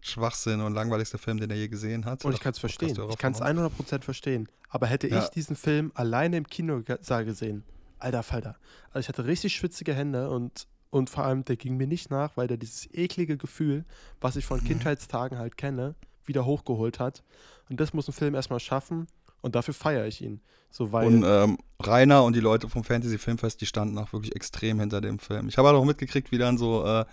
[0.00, 2.24] Schwachsinn und langweiligste Film, den er je gesehen hat.
[2.24, 2.98] Und ich kann es verstehen.
[3.10, 4.48] Ich kann es 100% verstehen.
[4.68, 5.22] Aber hätte ja.
[5.22, 7.62] ich diesen Film alleine im Kinosaal gesehen,
[7.98, 8.56] alter Falter.
[8.88, 12.36] Also ich hatte richtig schwitzige Hände und und vor allem, der ging mir nicht nach,
[12.36, 13.84] weil der dieses eklige Gefühl,
[14.20, 14.64] was ich von mhm.
[14.64, 15.94] Kindheitstagen halt kenne,
[16.24, 17.22] wieder hochgeholt hat.
[17.68, 19.06] Und das muss ein Film erstmal schaffen.
[19.42, 20.40] Und dafür feiere ich ihn.
[20.70, 24.34] So, weil und ähm, Rainer und die Leute vom Fantasy Filmfest, die standen auch wirklich
[24.34, 25.48] extrem hinter dem Film.
[25.48, 27.04] Ich habe halt auch mitgekriegt, wie dann so äh,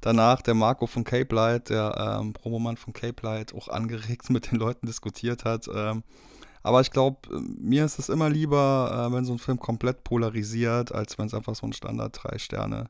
[0.00, 4.50] danach der Marco von Cape Light, der ähm, Promomann von Cape Light, auch angeregt mit
[4.52, 5.68] den Leuten diskutiert hat.
[5.74, 6.04] Ähm,
[6.62, 10.92] aber ich glaube, mir ist es immer lieber, äh, wenn so ein Film komplett polarisiert,
[10.92, 12.86] als wenn es einfach so ein Standard drei Sterne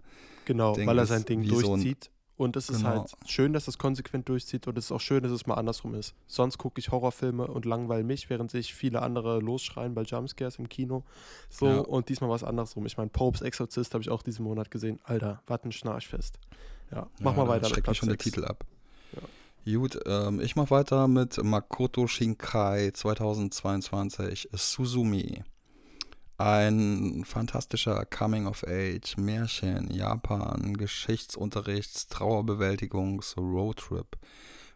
[0.50, 2.04] Genau, Ding weil er sein Ding durchzieht.
[2.04, 2.10] So
[2.42, 2.88] und es ist genau.
[2.88, 5.94] halt schön, dass es konsequent durchzieht und es ist auch schön, dass es mal andersrum
[5.94, 6.14] ist.
[6.26, 10.68] Sonst gucke ich Horrorfilme und langweile mich, während sich viele andere losschreien bei Jumpscares im
[10.68, 11.04] Kino.
[11.50, 11.78] So, ja.
[11.80, 12.84] und diesmal was andersrum.
[12.86, 14.98] Ich meine, Popes Exorcist habe ich auch diesen Monat gesehen.
[15.04, 16.40] Alter, Watten schnarchfest.
[16.90, 17.68] Ja, mach ja, mal weiter.
[17.68, 18.64] Schreckt schon der Titel ab.
[19.66, 19.78] Ja.
[19.78, 25.44] Gut, ähm, ich mache weiter mit Makoto Shinkai 2022 Suzumi.
[26.40, 34.16] Ein fantastischer Coming-of-Age, Märchen, Japan, Geschichtsunterrichts, Trauerbewältigungs, Roadtrip.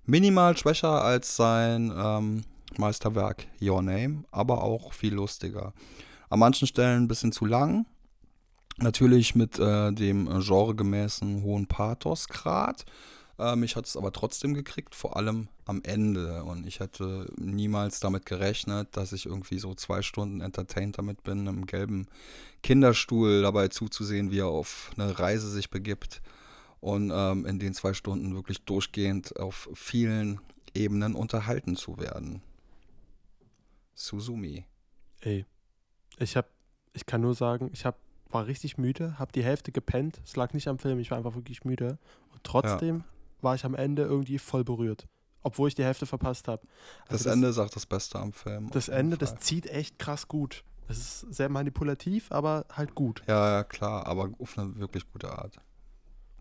[0.04, 2.44] Minimal schwächer als sein ähm,
[2.76, 5.72] Meisterwerk Your Name, aber auch viel lustiger.
[6.28, 7.86] An manchen Stellen ein bisschen zu lang,
[8.76, 12.84] Natürlich mit äh, dem äh, genregemäßen hohen Pathosgrad.
[13.38, 16.44] Äh, mich hat es aber trotzdem gekriegt, vor allem am Ende.
[16.44, 21.46] Und ich hätte niemals damit gerechnet, dass ich irgendwie so zwei Stunden entertained damit bin,
[21.46, 22.06] im gelben
[22.62, 26.22] Kinderstuhl dabei zuzusehen, wie er auf eine Reise sich begibt.
[26.80, 30.40] Und ähm, in den zwei Stunden wirklich durchgehend auf vielen
[30.74, 32.42] Ebenen unterhalten zu werden.
[33.94, 34.64] Suzumi.
[35.20, 35.46] Ey,
[36.18, 36.50] ich hab,
[36.92, 40.20] ich kann nur sagen, ich hab, war richtig müde, hab die Hälfte gepennt.
[40.24, 41.98] Es lag nicht am Film, ich war einfach wirklich müde.
[42.32, 43.13] Und trotzdem ja
[43.44, 45.06] war ich am Ende irgendwie voll berührt.
[45.42, 46.66] Obwohl ich die Hälfte verpasst habe.
[47.06, 48.70] Also das, Ende ist auch das Beste am Film.
[48.70, 50.64] Das Ende, das zieht echt krass gut.
[50.88, 53.22] Es ist sehr manipulativ, aber halt gut.
[53.26, 55.58] Ja, ja, klar, aber auf eine wirklich gute Art.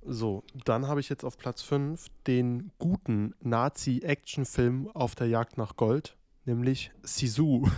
[0.06, 5.76] So, dann habe ich jetzt auf Platz 5 den guten Nazi-Action-Film auf der Jagd nach
[5.76, 7.70] Gold, nämlich Sisu.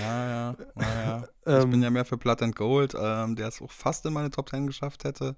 [0.00, 1.24] Ja, ja, ja.
[1.60, 4.12] ich bin ähm, ja mehr für Blood and Gold, ähm, der es auch fast in
[4.12, 5.36] meine Top 10 geschafft hätte.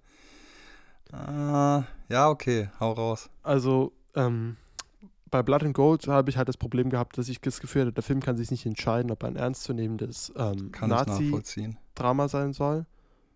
[1.15, 3.31] Uh, ja, okay, hau raus.
[3.43, 4.57] Also, ähm,
[5.31, 7.93] bei Blood and Gold habe ich halt das Problem gehabt, dass ich das Gefühl hatte,
[7.93, 12.87] der Film kann sich nicht entscheiden, ob er ein ernstzunehmendes ähm, Nazi-Drama sein soll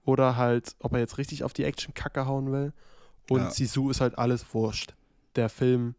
[0.05, 2.73] oder halt, ob er jetzt richtig auf die Action-Kacke hauen will.
[3.29, 3.51] Und ja.
[3.51, 4.95] Sisu ist halt alles wurscht.
[5.37, 5.97] Der Film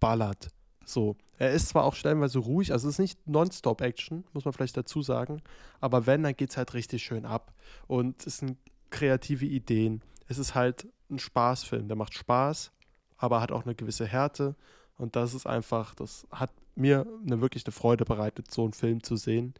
[0.00, 0.48] ballert.
[0.84, 1.16] So.
[1.38, 5.02] Er ist zwar auch stellenweise ruhig, also es ist nicht Nonstop-Action, muss man vielleicht dazu
[5.02, 5.40] sagen,
[5.80, 7.54] aber wenn, dann geht es halt richtig schön ab.
[7.86, 8.58] Und es sind
[8.90, 10.02] kreative Ideen.
[10.26, 11.88] Es ist halt ein Spaßfilm.
[11.88, 12.72] Der macht Spaß,
[13.16, 14.56] aber hat auch eine gewisse Härte.
[14.96, 19.02] Und das ist einfach, das hat mir eine wirklich eine Freude bereitet, so einen Film
[19.02, 19.54] zu sehen.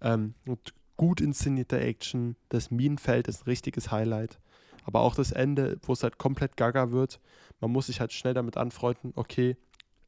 [0.00, 4.38] Ähm, und gut inszenierte Action, das Minenfeld ist ein richtiges Highlight.
[4.84, 7.20] Aber auch das Ende, wo es halt komplett gaga wird,
[7.60, 9.56] man muss sich halt schnell damit anfreunden, okay,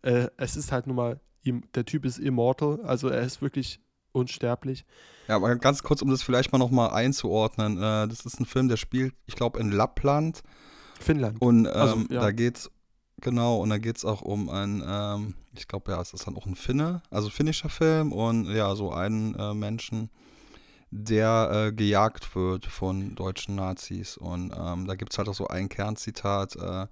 [0.02, 1.20] äh, es ist halt nun mal,
[1.74, 3.80] der Typ ist immortal, also er ist wirklich
[4.12, 4.84] unsterblich.
[5.28, 7.76] Ja, aber ganz kurz, um das vielleicht mal nochmal einzuordnen.
[7.76, 10.42] Äh, das ist ein Film, der spielt, ich glaube, in Lappland.
[11.00, 11.40] Finnland.
[11.40, 12.20] Und ähm, also, ja.
[12.20, 12.70] da geht's,
[13.20, 16.36] genau, und da geht es auch um ein, ähm, ich glaube, ja, es ist dann
[16.36, 20.10] auch ein Finne, also finnischer Film und ja, so einen äh, Menschen,
[20.90, 24.16] der äh, gejagt wird von deutschen Nazis.
[24.16, 26.86] Und ähm, da gibt es halt auch so ein Kernzitat, äh,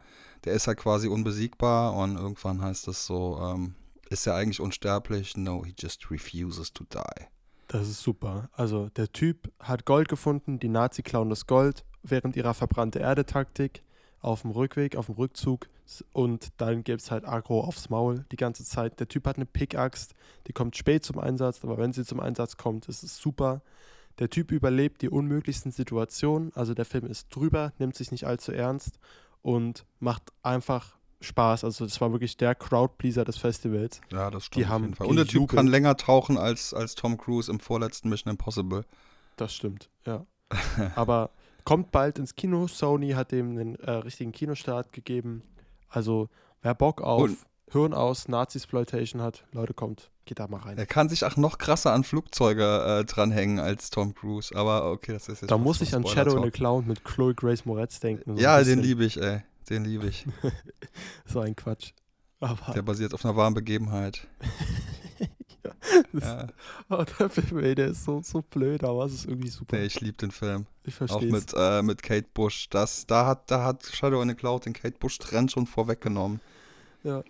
[0.45, 3.75] der ist halt quasi unbesiegbar und irgendwann heißt es so, ähm,
[4.11, 5.37] ist er eigentlich unsterblich?
[5.37, 7.25] No, he just refuses to die.
[7.69, 8.51] Das ist super.
[8.53, 13.83] Also der Typ hat Gold gefunden, die Nazi klauen das Gold während ihrer verbrannte Erde-Taktik
[14.25, 15.69] auf dem Rückweg, auf dem Rückzug
[16.13, 18.99] und dann gibt es halt Agro aufs Maul die ganze Zeit.
[18.99, 20.15] Der Typ hat eine Pickaxe,
[20.47, 23.63] die kommt spät zum Einsatz, aber wenn sie zum Einsatz kommt, ist es super.
[24.19, 28.53] Der Typ überlebt die unmöglichsten Situationen, also der Film ist drüber, nimmt sich nicht allzu
[28.53, 28.99] ernst
[29.43, 31.65] und macht einfach Spaß.
[31.65, 34.01] Also das war wirklich der Crowdpleaser des Festivals.
[34.11, 34.65] Ja, das stimmt.
[34.65, 38.31] Die haben Und der Typ kann länger tauchen als, als Tom Cruise im vorletzten Mission
[38.31, 38.85] Impossible.
[39.37, 40.25] Das stimmt, ja.
[40.95, 41.31] Aber
[41.65, 42.67] Kommt bald ins Kino.
[42.69, 45.43] Sony hat dem einen äh, richtigen Kinostart gegeben.
[45.89, 46.29] Also,
[46.63, 47.39] wer Bock auf Und
[47.71, 50.77] Hirn aus Nazi-Exploitation hat, Leute, kommt, geht da mal rein.
[50.77, 54.55] Er kann sich auch noch krasser an Flugzeuge äh, dranhängen als Tom Cruise.
[54.55, 55.51] Aber okay, das ist jetzt.
[55.51, 58.37] Da muss ich an Shadow in the Clown mit Chloe Grace Moretz denken.
[58.37, 59.43] So ja, den liebe ich, ey.
[59.71, 60.27] Den liebe ich.
[61.25, 61.93] so ein Quatsch.
[62.41, 64.27] Aber Der basiert auf einer wahren Begebenheit.
[66.13, 66.47] ja.
[66.89, 69.77] Oh, der Film, ey, der ist so, so blöd, aber es ist irgendwie super.
[69.77, 70.67] Nee, ich liebe den Film.
[70.85, 71.19] Ich verstehe.
[71.19, 72.69] Auch mit, äh, mit Kate Bush.
[72.69, 76.41] Das, da, hat, da hat Shadow in the Cloud den Kate Bush-Trend schon vorweggenommen.
[77.03, 77.23] Ja.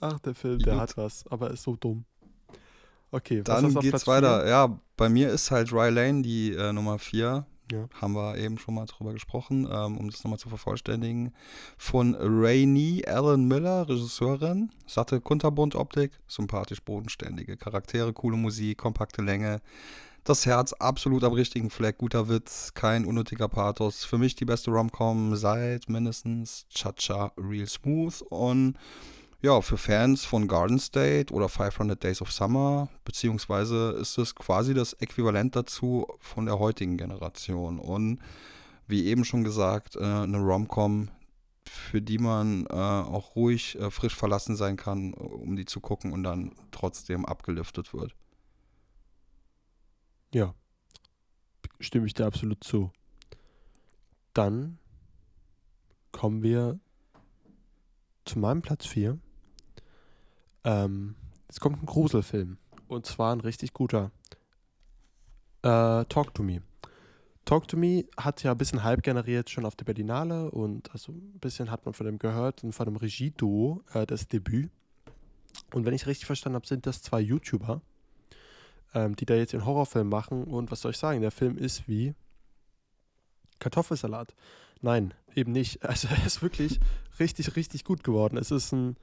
[0.00, 0.82] Ach, der Film, der Gut.
[0.82, 2.04] hat was, aber ist so dumm.
[3.10, 4.40] Okay, was Dann geht's weiter.
[4.42, 4.50] 4?
[4.50, 7.46] Ja, bei mir ist halt Ry Lane die äh, Nummer 4.
[7.74, 7.88] Ja.
[8.00, 11.32] Haben wir eben schon mal drüber gesprochen, ähm, um das nochmal zu vervollständigen.
[11.76, 14.70] Von Rainey Allen Miller, Regisseurin.
[14.86, 19.60] Satte Kunterbund-Optik, sympathisch bodenständige Charaktere, coole Musik, kompakte Länge.
[20.22, 24.04] Das Herz absolut am richtigen Fleck, guter Witz, kein unnötiger Pathos.
[24.04, 28.78] Für mich die beste Rom-Com seit mindestens Cha-Cha Real Smooth und
[29.44, 34.72] ja, für Fans von Garden State oder 500 Days of Summer, beziehungsweise ist es quasi
[34.72, 37.78] das Äquivalent dazu von der heutigen Generation.
[37.78, 38.20] Und
[38.86, 41.10] wie eben schon gesagt, äh, eine Rom-Com,
[41.66, 46.14] für die man äh, auch ruhig äh, frisch verlassen sein kann, um die zu gucken
[46.14, 48.16] und dann trotzdem abgeliftet wird.
[50.32, 50.54] Ja,
[51.80, 52.90] stimme ich dir absolut zu.
[54.32, 54.78] Dann
[56.12, 56.80] kommen wir
[58.24, 59.18] zu meinem Platz 4.
[60.64, 61.14] Ähm,
[61.48, 62.58] es kommt ein Gruselfilm.
[62.88, 64.10] Und zwar ein richtig guter.
[65.62, 66.62] Äh, Talk to Me.
[67.44, 71.12] Talk to Me hat ja ein bisschen Hype generiert schon auf der Berlinale und also
[71.12, 74.70] ein bisschen hat man von dem gehört und von dem Regieduo äh, das Debüt.
[75.72, 77.82] Und wenn ich richtig verstanden habe, sind das zwei YouTuber,
[78.94, 80.44] ähm, die da jetzt den Horrorfilm machen.
[80.44, 82.14] Und was soll ich sagen, der Film ist wie
[83.58, 84.34] Kartoffelsalat.
[84.80, 85.82] Nein, eben nicht.
[85.88, 86.80] Also er ist wirklich
[87.18, 88.38] richtig, richtig gut geworden.
[88.38, 88.96] Es ist ein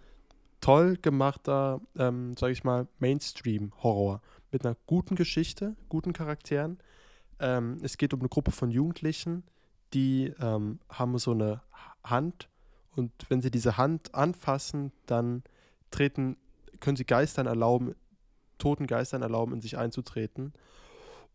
[0.62, 4.22] toll gemachter, ähm, sage ich mal, Mainstream-Horror
[4.52, 6.78] mit einer guten Geschichte, guten Charakteren.
[7.40, 9.44] Ähm, es geht um eine Gruppe von Jugendlichen,
[9.94, 11.62] die ähm, haben so eine
[12.04, 12.48] Hand
[12.96, 15.44] und wenn sie diese Hand anfassen, dann
[15.92, 16.38] treten,
[16.80, 17.96] können sie Geistern erlauben,
[18.58, 20.54] toten Geistern erlauben, in sich einzutreten.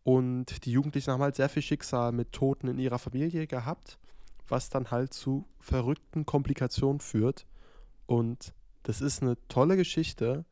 [0.04, 3.98] Und die Jugendlichen haben halt sehr viel Schicksal mit Toten in ihrer Familie gehabt,
[4.48, 7.46] was dann halt zu verrückten Komplikationen führt.
[8.06, 8.52] Und
[8.86, 10.44] das ist eine tolle Geschichte,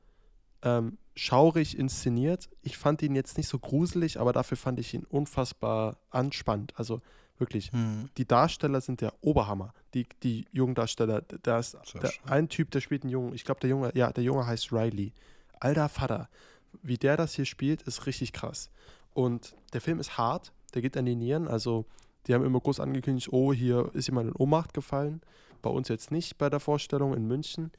[0.63, 2.51] ähm, schaurig inszeniert.
[2.63, 6.73] Ich fand ihn jetzt nicht so gruselig, aber dafür fand ich ihn unfassbar anspannt.
[6.77, 7.01] Also
[7.39, 8.11] wirklich, hm.
[8.17, 9.73] die Darsteller sind der Oberhammer.
[9.95, 13.35] Die, die jungen Darsteller, da ist der, ein Typ, der spielt einen Jungen.
[13.35, 15.13] Ich glaube, der Junge, ja, der Junge heißt Riley.
[15.61, 16.29] Alter Vater,
[16.83, 18.69] wie der das hier spielt, ist richtig krass.
[19.13, 21.47] Und der Film ist hart, der geht an die Nieren.
[21.47, 21.87] Also,
[22.27, 25.21] die haben immer groß angekündigt, oh, hier ist jemand in Ohnmacht gefallen.
[25.63, 27.71] Bei uns jetzt nicht bei der Vorstellung in München.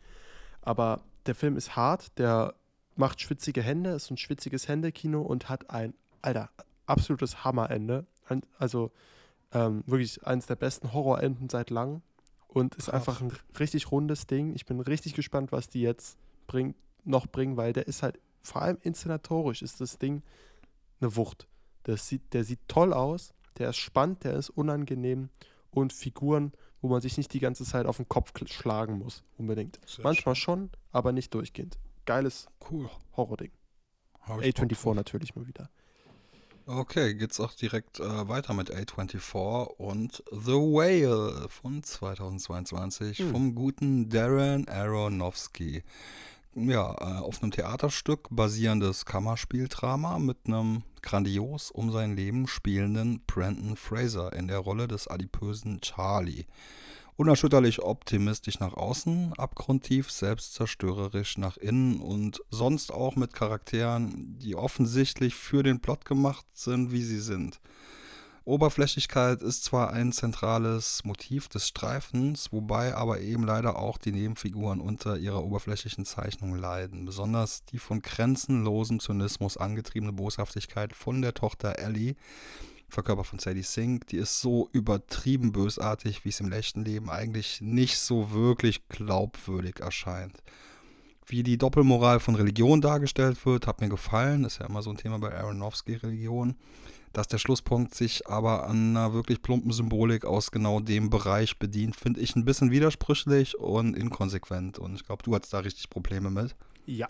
[0.65, 2.55] Aber der Film ist hart, der
[2.95, 6.49] macht schwitzige Hände, ist ein schwitziges Händekino und hat ein, alter,
[6.85, 8.05] absolutes Hammerende.
[8.57, 8.91] Also
[9.53, 12.01] ähm, wirklich eines der besten Horrorenden seit langem
[12.47, 12.95] und ist Krass.
[12.95, 14.53] einfach ein richtig rundes Ding.
[14.55, 18.61] Ich bin richtig gespannt, was die jetzt bringt, noch bringen, weil der ist halt, vor
[18.61, 20.23] allem inszenatorisch ist das Ding
[20.99, 21.47] eine Wucht.
[21.83, 25.29] Das sieht, der sieht toll aus, der ist spannend, der ist unangenehm
[25.69, 26.53] und Figuren,
[26.85, 29.79] wo man sich nicht die ganze Zeit auf den Kopf schlagen muss, unbedingt.
[29.87, 30.43] Sehr Manchmal schön.
[30.43, 31.79] schon, aber nicht durchgehend.
[32.05, 32.87] Geiles cool.
[33.17, 33.51] Horror-Ding.
[34.27, 35.71] A24 natürlich mal wieder.
[36.67, 43.31] Okay, geht's auch direkt äh, weiter mit A24 und The Whale von 2022 hm.
[43.31, 45.83] vom guten Darren Aronofsky
[46.55, 53.75] ja, äh, auf einem Theaterstück basierendes Kammerspieldrama mit einem grandios um sein Leben spielenden Brandon
[53.75, 56.45] Fraser in der Rolle des adipösen Charlie.
[57.17, 65.35] Unerschütterlich optimistisch nach außen, abgrundtief selbstzerstörerisch nach innen und sonst auch mit Charakteren, die offensichtlich
[65.35, 67.61] für den Plot gemacht sind, wie sie sind.
[68.45, 74.79] Oberflächlichkeit ist zwar ein zentrales Motiv des Streifens, wobei aber eben leider auch die Nebenfiguren
[74.79, 77.05] unter ihrer oberflächlichen Zeichnung leiden.
[77.05, 82.15] Besonders die von grenzenlosem Zynismus angetriebene Boshaftigkeit von der Tochter Ellie,
[82.87, 87.61] verkörpert von Sadie Sink, die ist so übertrieben bösartig, wie es im echten Leben eigentlich
[87.61, 90.43] nicht so wirklich glaubwürdig erscheint.
[91.25, 94.43] Wie die Doppelmoral von Religion dargestellt wird, hat mir gefallen.
[94.43, 96.55] Das ist ja immer so ein Thema bei Aronofsky-Religion
[97.17, 101.95] dass der Schlusspunkt sich aber an einer wirklich plumpen Symbolik aus genau dem Bereich bedient,
[101.95, 104.77] finde ich ein bisschen widersprüchlich und inkonsequent.
[104.79, 106.55] Und ich glaube, du hattest da richtig Probleme mit.
[106.85, 107.09] Ja,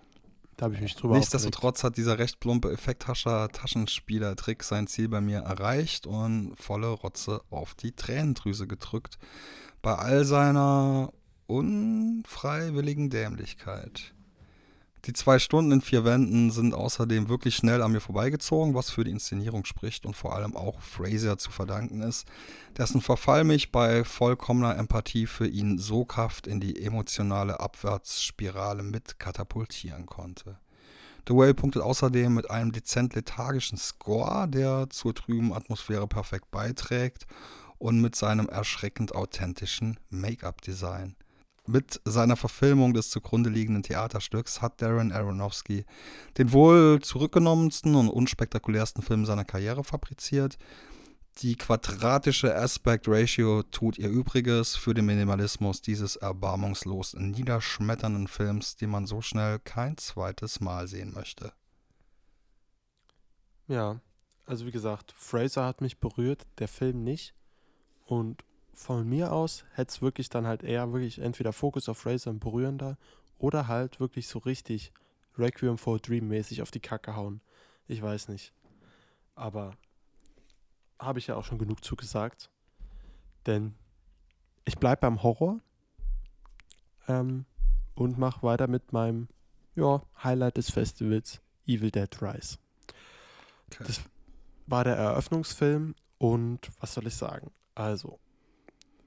[0.57, 5.39] da habe ich mich drüber Nichtsdestotrotz hat dieser recht plumpe Effekthascher-Taschenspieler-Trick sein Ziel bei mir
[5.39, 9.17] erreicht und volle Rotze auf die Tränendrüse gedrückt.
[9.81, 11.11] Bei all seiner
[11.47, 14.14] unfreiwilligen Dämlichkeit.
[15.05, 19.03] Die zwei Stunden in vier Wänden sind außerdem wirklich schnell an mir vorbeigezogen, was für
[19.03, 22.27] die Inszenierung spricht und vor allem auch Fraser zu verdanken ist,
[22.75, 30.07] dessen Verfall mich bei vollkommener Empathie für ihn soghaft in die emotionale Abwärtsspirale mit katapultieren
[30.07, 30.57] konnte.
[31.27, 37.27] Whale punktet außerdem mit einem dezent lethargischen Score, der zur trüben Atmosphäre perfekt beiträgt
[37.77, 41.15] und mit seinem erschreckend authentischen Make-up-Design.
[41.67, 45.85] Mit seiner Verfilmung des zugrunde liegenden Theaterstücks hat Darren Aronofsky
[46.37, 50.57] den wohl zurückgenommensten und unspektakulärsten Film seiner Karriere fabriziert.
[51.39, 58.91] Die quadratische Aspect Ratio tut ihr Übriges für den Minimalismus dieses erbarmungslos niederschmetternden Films, den
[58.91, 61.51] man so schnell kein zweites Mal sehen möchte.
[63.67, 63.99] Ja,
[64.45, 67.33] also wie gesagt, Fraser hat mich berührt, der Film nicht.
[68.05, 72.31] Und von mir aus hätte es wirklich dann halt eher wirklich entweder Fokus auf Razor
[72.33, 72.97] und berührender
[73.37, 74.91] oder halt wirklich so richtig
[75.37, 77.41] Requiem for a Dream mäßig auf die Kacke hauen.
[77.87, 78.53] Ich weiß nicht.
[79.35, 79.71] Aber
[80.99, 82.49] habe ich ja auch schon genug zugesagt.
[83.45, 83.75] Denn
[84.65, 85.59] ich bleibe beim Horror
[87.07, 87.45] ähm,
[87.95, 89.27] und mache weiter mit meinem
[89.75, 92.57] ja, Highlight des Festivals, Evil Dead Rise.
[93.67, 93.83] Okay.
[93.85, 94.01] Das
[94.67, 97.51] war der Eröffnungsfilm und was soll ich sagen?
[97.75, 98.19] Also,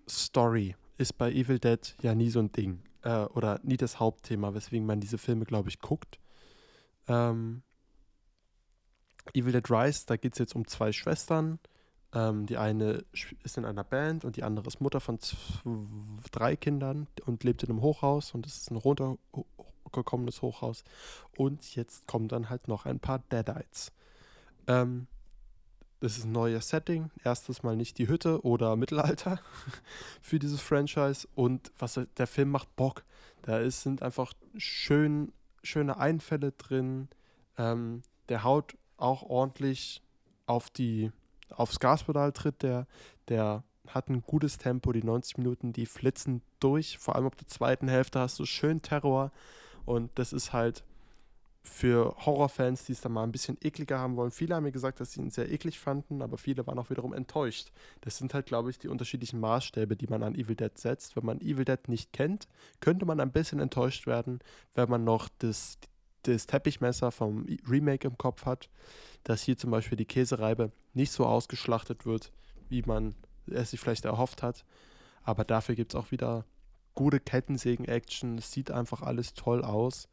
[0.08, 2.82] Story ist bei Evil Dead ja nie so ein Ding.
[3.02, 6.18] Äh, oder nie das Hauptthema, weswegen man diese Filme, glaube ich, guckt.
[7.06, 7.62] Ähm,
[9.34, 11.58] Evil Dead Rise, da geht es jetzt um zwei Schwestern.
[12.12, 13.04] Ähm, die eine
[13.44, 15.18] ist in einer Band und die andere ist Mutter von
[16.32, 20.84] drei Kindern und lebt in einem Hochhaus und es ist ein runtergekommenes Hochhaus.
[21.36, 23.92] Und jetzt kommen dann halt noch ein paar Deadites.
[24.66, 25.06] Ähm,
[26.00, 27.10] das ist ein neues Setting.
[27.24, 29.40] Erstes Mal nicht die Hütte oder Mittelalter
[30.22, 31.26] für dieses Franchise.
[31.34, 33.04] Und was der Film macht Bock.
[33.42, 35.32] Da ist, sind einfach schön,
[35.62, 37.08] schöne Einfälle drin.
[37.56, 40.02] Ähm, der haut auch ordentlich
[40.46, 41.10] auf die,
[41.50, 42.62] aufs Gaspedal tritt.
[42.62, 42.86] Der,
[43.28, 44.92] der hat ein gutes Tempo.
[44.92, 46.98] Die 90 Minuten, die flitzen durch.
[46.98, 49.32] Vor allem auf der zweiten Hälfte hast du schön Terror.
[49.84, 50.84] Und das ist halt
[51.62, 54.30] für Horrorfans, die es dann mal ein bisschen ekliger haben wollen.
[54.30, 57.12] Viele haben mir gesagt, dass sie ihn sehr eklig fanden, aber viele waren auch wiederum
[57.12, 57.72] enttäuscht.
[58.00, 61.16] Das sind halt, glaube ich, die unterschiedlichen Maßstäbe, die man an Evil Dead setzt.
[61.16, 62.48] Wenn man Evil Dead nicht kennt,
[62.80, 64.40] könnte man ein bisschen enttäuscht werden,
[64.74, 65.78] wenn man noch das,
[66.22, 68.68] das Teppichmesser vom Remake im Kopf hat,
[69.24, 72.32] dass hier zum Beispiel die Käsereibe nicht so ausgeschlachtet wird,
[72.68, 73.14] wie man
[73.46, 74.64] es sich vielleicht erhofft hat.
[75.22, 76.44] Aber dafür gibt es auch wieder
[76.94, 78.38] gute Kettensägen-Action.
[78.38, 80.08] Es sieht einfach alles toll aus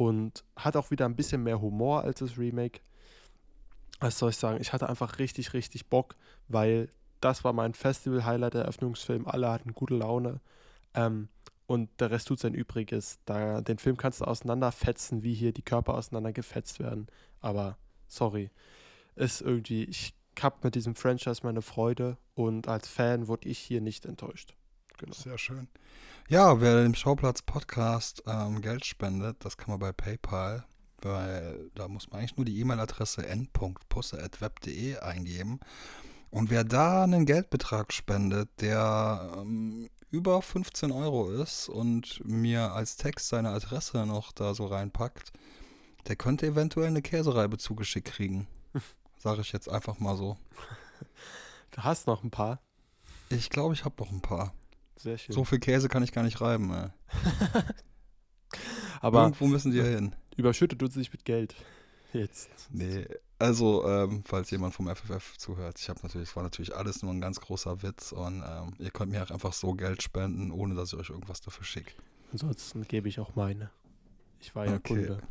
[0.00, 2.80] und hat auch wieder ein bisschen mehr Humor als das Remake.
[4.00, 4.58] Was soll ich sagen?
[4.58, 6.16] Ich hatte einfach richtig, richtig Bock,
[6.48, 6.88] weil
[7.20, 9.26] das war mein Festival-Highlight, der Eröffnungsfilm.
[9.26, 10.40] Alle hatten gute Laune.
[10.94, 11.28] Ähm,
[11.66, 13.18] und der Rest tut sein Übriges.
[13.26, 17.08] Da, den Film kannst du auseinanderfetzen, wie hier die Körper auseinandergefetzt werden.
[17.42, 17.76] Aber
[18.08, 18.48] sorry.
[19.16, 23.82] Ist irgendwie, ich habe mit diesem Franchise meine Freude und als Fan wurde ich hier
[23.82, 24.54] nicht enttäuscht.
[25.00, 25.14] Genau.
[25.14, 25.66] Sehr schön.
[26.28, 30.66] Ja, wer dem Schauplatz Podcast ähm, Geld spendet, das kann man bei PayPal,
[31.00, 35.58] weil da muss man eigentlich nur die E-Mail-Adresse n.pusse.web.de eingeben.
[36.28, 42.96] Und wer da einen Geldbetrag spendet, der ähm, über 15 Euro ist und mir als
[42.96, 45.32] Text seine Adresse noch da so reinpackt,
[46.08, 48.48] der könnte eventuell eine Käsereibe zugeschickt kriegen.
[49.16, 50.36] Sage ich jetzt einfach mal so.
[51.70, 52.60] Du hast noch ein paar.
[53.30, 54.52] Ich glaube, ich habe noch ein paar.
[55.02, 55.34] Sehr schön.
[55.34, 56.88] So viel Käse kann ich gar nicht reiben, ey.
[59.00, 60.14] Aber Irgendwo müssen die ja hin.
[60.36, 61.54] Überschüttet du sich mit Geld.
[62.12, 62.50] Jetzt.
[62.70, 63.06] Nee,
[63.38, 67.12] also, ähm, falls jemand vom FFF zuhört, ich habe natürlich, es war natürlich alles nur
[67.12, 70.74] ein ganz großer Witz und ähm, ihr könnt mir auch einfach so Geld spenden, ohne
[70.74, 71.94] dass ich euch irgendwas dafür schicke.
[72.32, 73.70] Ansonsten gebe ich auch meine.
[74.40, 75.06] Ich war ja Okay.
[75.06, 75.22] Kunde.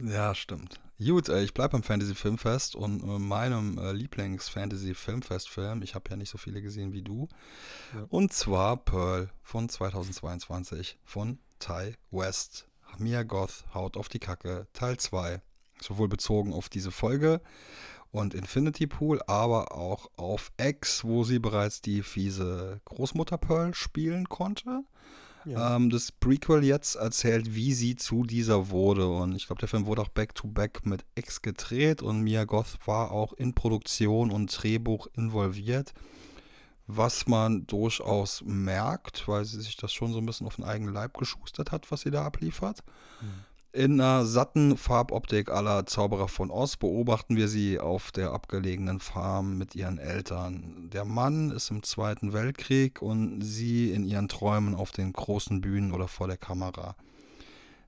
[0.00, 0.80] Ja, stimmt.
[0.98, 5.82] Gut, äh, ich bleibe beim Fantasy Filmfest und äh, meinem äh, Lieblings-Fantasy Filmfest-Film.
[5.82, 7.28] Ich habe ja nicht so viele gesehen wie du.
[7.94, 8.06] Ja.
[8.08, 12.66] Und zwar Pearl von 2022 von Ty West.
[12.98, 15.42] Mia Goth haut auf die Kacke, Teil 2.
[15.80, 17.42] Sowohl bezogen auf diese Folge
[18.10, 24.30] und Infinity Pool, aber auch auf X, wo sie bereits die fiese Großmutter Pearl spielen
[24.30, 24.84] konnte.
[25.46, 25.76] Ja.
[25.76, 29.08] Ähm, das Prequel jetzt erzählt, wie sie zu dieser wurde.
[29.08, 33.12] Und ich glaube, der Film wurde auch back-to-back mit X gedreht und Mia Goth war
[33.12, 35.92] auch in Produktion und Drehbuch involviert.
[36.88, 40.94] Was man durchaus merkt, weil sie sich das schon so ein bisschen auf den eigenen
[40.94, 42.82] Leib geschustert hat, was sie da abliefert.
[43.20, 43.44] Mhm.
[43.76, 49.58] In einer satten Farboptik aller Zauberer von Oz beobachten wir sie auf der abgelegenen Farm
[49.58, 50.88] mit ihren Eltern.
[50.90, 55.92] Der Mann ist im Zweiten Weltkrieg und sie in ihren Träumen auf den großen Bühnen
[55.92, 56.96] oder vor der Kamera.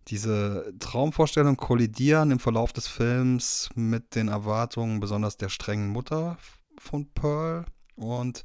[0.09, 6.37] Diese Traumvorstellungen kollidieren im Verlauf des Films mit den Erwartungen besonders der strengen Mutter
[6.77, 7.65] von Pearl
[7.97, 8.45] und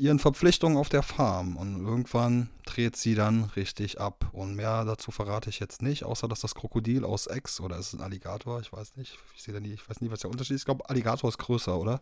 [0.00, 1.56] ihren Verpflichtungen auf der Farm.
[1.56, 4.30] Und irgendwann dreht sie dann richtig ab.
[4.32, 7.88] Und mehr dazu verrate ich jetzt nicht, außer dass das Krokodil aus Ex oder ist
[7.88, 8.60] es ein Alligator?
[8.60, 9.18] Ich weiß nicht.
[9.36, 10.62] Ich sehe da nie, ich weiß nie, was der Unterschied ist.
[10.62, 12.00] Ich glaube, Alligator ist größer, oder?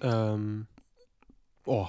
[0.00, 0.66] Ähm.
[1.66, 1.88] Oh.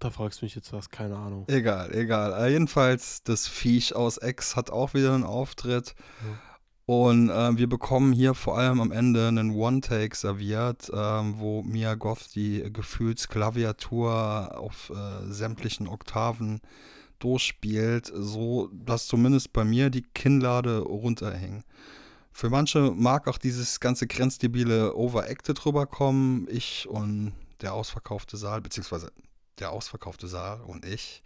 [0.00, 1.44] Da fragst du mich jetzt was, keine Ahnung.
[1.46, 2.32] Egal, egal.
[2.32, 5.94] Äh, jedenfalls, das Viech aus Ex hat auch wieder einen Auftritt.
[6.24, 6.51] Ja.
[6.84, 11.94] Und äh, wir bekommen hier vor allem am Ende einen One-Take serviert, ähm, wo Mia
[11.94, 16.60] Goth die Gefühlsklaviatur auf äh, sämtlichen Oktaven
[17.20, 21.62] durchspielt, so dass zumindest bei mir die Kinnlade runterhing.
[22.32, 26.48] Für manche mag auch dieses ganze grenzdebile Overacted rüberkommen.
[26.50, 29.12] Ich und der ausverkaufte Saal, beziehungsweise
[29.62, 31.22] der ausverkaufte Saal und ich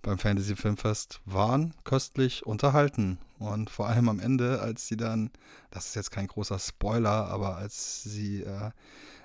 [0.00, 3.18] beim Fantasy Filmfest waren köstlich unterhalten.
[3.40, 5.30] Und vor allem am Ende, als sie dann,
[5.70, 8.70] das ist jetzt kein großer Spoiler, aber als sie äh,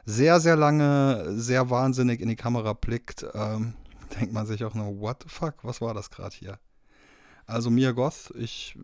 [0.05, 3.75] sehr, sehr lange, sehr wahnsinnig in die Kamera blickt, ähm,
[4.19, 6.59] denkt man sich auch nur, what the fuck, was war das gerade hier?
[7.45, 8.75] Also Mia Goth, ich,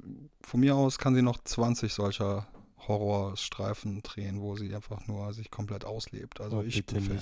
[0.43, 2.45] von mir aus kann sie noch 20 solcher
[2.88, 6.39] Horrorstreifen drehen, wo sie einfach nur sich komplett auslebt.
[6.39, 7.19] Also Oh, ich bin Fan.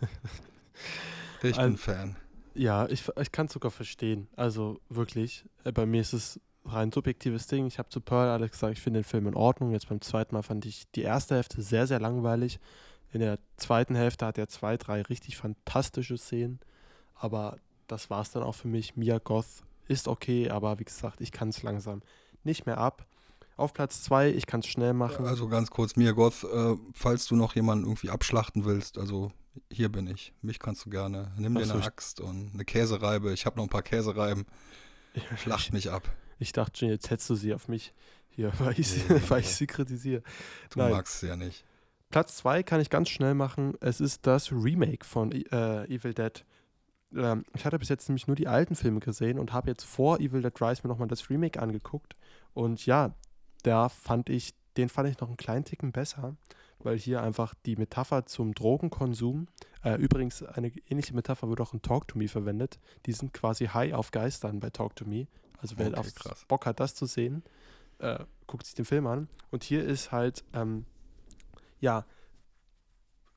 [1.42, 2.16] Ich Al- bin Fan.
[2.54, 4.28] Ja, ich, ich kann es sogar verstehen.
[4.36, 7.66] Also wirklich, äh, bei mir ist es rein subjektives Ding.
[7.66, 9.72] Ich habe zu Pearl alles gesagt, ich finde den Film in Ordnung.
[9.72, 12.58] Jetzt beim zweiten Mal fand ich die erste Hälfte sehr, sehr langweilig.
[13.12, 16.60] In der zweiten Hälfte hat er zwei, drei richtig fantastische Szenen.
[17.14, 18.96] Aber das war es dann auch für mich.
[18.96, 22.02] Mia Goth ist okay, aber wie gesagt, ich kann es langsam
[22.44, 23.06] nicht mehr ab.
[23.60, 25.26] Auf Platz 2, ich kann es schnell machen.
[25.26, 29.32] Also ganz kurz, Mia Goth, äh, falls du noch jemanden irgendwie abschlachten willst, also
[29.70, 30.32] hier bin ich.
[30.42, 31.32] Mich kannst du gerne.
[31.36, 33.32] Nimm dir Ach so, eine Axt und eine Käsereibe.
[33.32, 34.46] Ich habe noch ein paar Käsereiben.
[35.36, 36.08] Schlacht ich, mich ab.
[36.38, 37.92] ich dachte schon, jetzt hättest du sie auf mich
[38.30, 40.22] hier, weil ich, Nee, nee, weil ich sie kritisiere.
[40.70, 40.92] Du Nein.
[40.92, 41.64] magst es ja nicht.
[42.10, 43.74] Platz 2 kann ich ganz schnell machen.
[43.80, 46.44] Es ist das Remake von äh, Evil Dead.
[47.14, 50.18] Ähm, ich hatte bis jetzt nämlich nur die alten Filme gesehen und habe jetzt vor
[50.18, 52.16] Evil Dead Rise mir nochmal das Remake angeguckt.
[52.52, 53.14] Und ja,
[53.62, 56.36] da fand ich, den fand ich noch einen kleinen Ticken besser,
[56.78, 59.48] weil hier einfach die Metapher zum Drogenkonsum,
[59.84, 62.78] äh, übrigens eine ähnliche Metapher wird auch in Talk to Me verwendet.
[63.06, 65.26] Die sind quasi high auf Geistern bei Talk to Me.
[65.58, 66.10] Also wer Okay.
[66.48, 67.42] Bock hat, das zu sehen,
[67.98, 69.28] äh, guckt sich den Film an.
[69.50, 70.86] Und hier ist halt, ähm,
[71.80, 72.04] ja,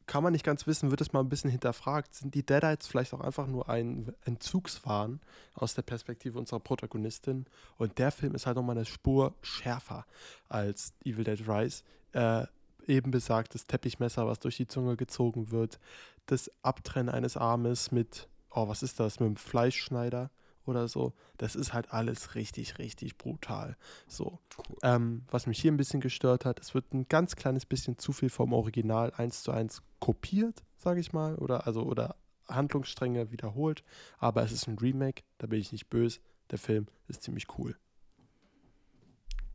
[0.05, 2.13] kann man nicht ganz wissen, wird es mal ein bisschen hinterfragt.
[2.13, 5.21] Sind die Deadites vielleicht auch einfach nur ein Entzugswahn
[5.53, 7.45] aus der Perspektive unserer Protagonistin?
[7.77, 10.05] Und der Film ist halt nochmal eine Spur schärfer
[10.49, 11.83] als Evil Dead Rise.
[12.13, 12.45] Äh,
[12.87, 15.79] eben besagtes Teppichmesser, was durch die Zunge gezogen wird,
[16.25, 20.29] das Abtrennen eines Armes mit, oh, was ist das, mit dem Fleischschneider
[20.65, 21.13] oder so.
[21.37, 23.75] Das ist halt alles richtig, richtig brutal.
[24.07, 24.39] So.
[24.57, 24.77] Cool.
[24.81, 28.13] Ähm, was mich hier ein bisschen gestört hat, es wird ein ganz kleines bisschen zu
[28.13, 32.17] viel vom Original eins zu eins kopiert, sage ich mal, oder also oder
[32.49, 33.85] Handlungsstränge wiederholt,
[34.17, 36.19] aber es ist ein Remake, da bin ich nicht böse.
[36.51, 37.77] Der Film ist ziemlich cool.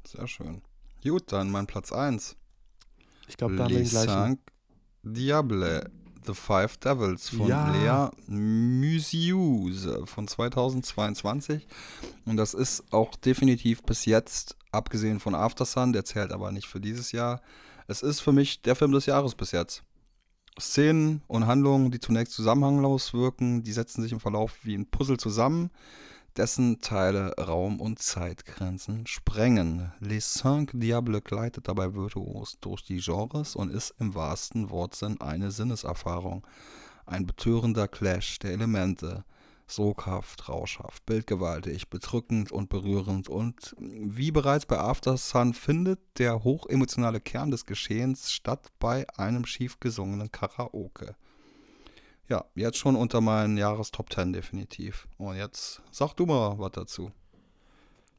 [0.06, 0.62] Sehr schön.
[1.02, 2.34] Gut, dann mein Platz 1.
[3.28, 3.84] Ich glaube, da haben wir.
[3.84, 4.40] Cinq
[5.02, 5.90] Diable,
[6.24, 7.70] The Five Devils von Ja.
[7.70, 11.68] Lea Musius von 2022.
[12.24, 16.80] Und das ist auch definitiv bis jetzt, abgesehen von Aftersun, der zählt aber nicht für
[16.80, 17.42] dieses Jahr.
[17.86, 19.84] Es ist für mich der Film des Jahres bis jetzt.
[20.60, 25.16] Szenen und Handlungen, die zunächst zusammenhanglos wirken, die setzen sich im Verlauf wie ein Puzzle
[25.16, 25.70] zusammen,
[26.36, 29.92] dessen Teile Raum- und Zeitgrenzen sprengen.
[30.00, 35.50] Les Cinq Diables gleitet dabei virtuos durch die Genres und ist im wahrsten Wortsinn eine
[35.50, 36.46] Sinneserfahrung.
[37.06, 39.24] Ein betörender Clash der Elemente.
[39.68, 47.20] Soghaft, rauschhaft, bildgewaltig, bedrückend und berührend und wie bereits bei After Sun findet der hochemotionale
[47.20, 51.16] Kern des Geschehens statt bei einem schief gesungenen Karaoke.
[52.28, 55.08] Ja, jetzt schon unter meinen Jahrestop 10 definitiv.
[55.16, 57.10] Und jetzt sag du mal was dazu.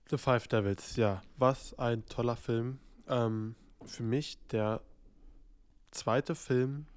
[0.09, 2.79] The Five Devils, ja, was ein toller Film.
[3.07, 4.81] Ähm, für mich der
[5.91, 6.87] zweite Film.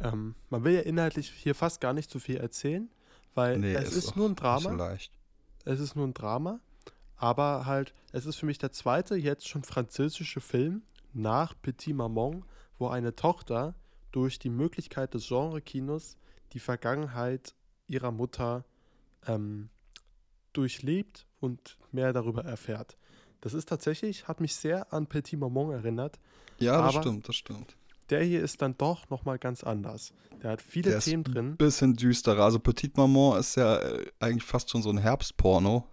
[0.00, 2.90] Ähm, man will ja inhaltlich hier fast gar nicht so viel erzählen,
[3.34, 4.70] weil es ist, auch nur ein Drama.
[4.70, 5.12] So leicht.
[5.64, 6.60] es ist nur ein Drama,
[7.16, 12.44] aber halt, es ist für mich der zweite jetzt schon französische Film nach Petit Maman,
[12.78, 13.74] wo eine Tochter
[14.10, 16.16] durch die Möglichkeit des Genre-Kinos
[16.52, 17.54] die Vergangenheit
[17.86, 18.64] ihrer Mutter
[19.26, 19.70] ähm,
[20.52, 22.96] durchlebt und mehr darüber erfährt.
[23.40, 26.18] Das ist tatsächlich, hat mich sehr an Petit Maman erinnert.
[26.58, 27.76] Ja, das stimmt, das stimmt.
[28.12, 30.12] Der hier ist dann doch nochmal ganz anders.
[30.42, 31.46] Der hat viele Der ist Themen drin.
[31.52, 32.44] ein bisschen düsterer.
[32.44, 35.86] Also Petite Maman ist ja äh, eigentlich fast schon so ein Herbstporno,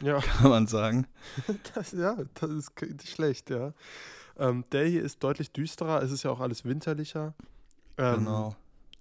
[0.00, 0.20] Ja.
[0.40, 1.06] kann man sagen.
[1.74, 3.74] Das, ja, das ist nicht schlecht, ja.
[4.38, 7.34] Ähm, der hier ist deutlich düsterer, es ist ja auch alles winterlicher.
[7.96, 8.54] Ähm, genau.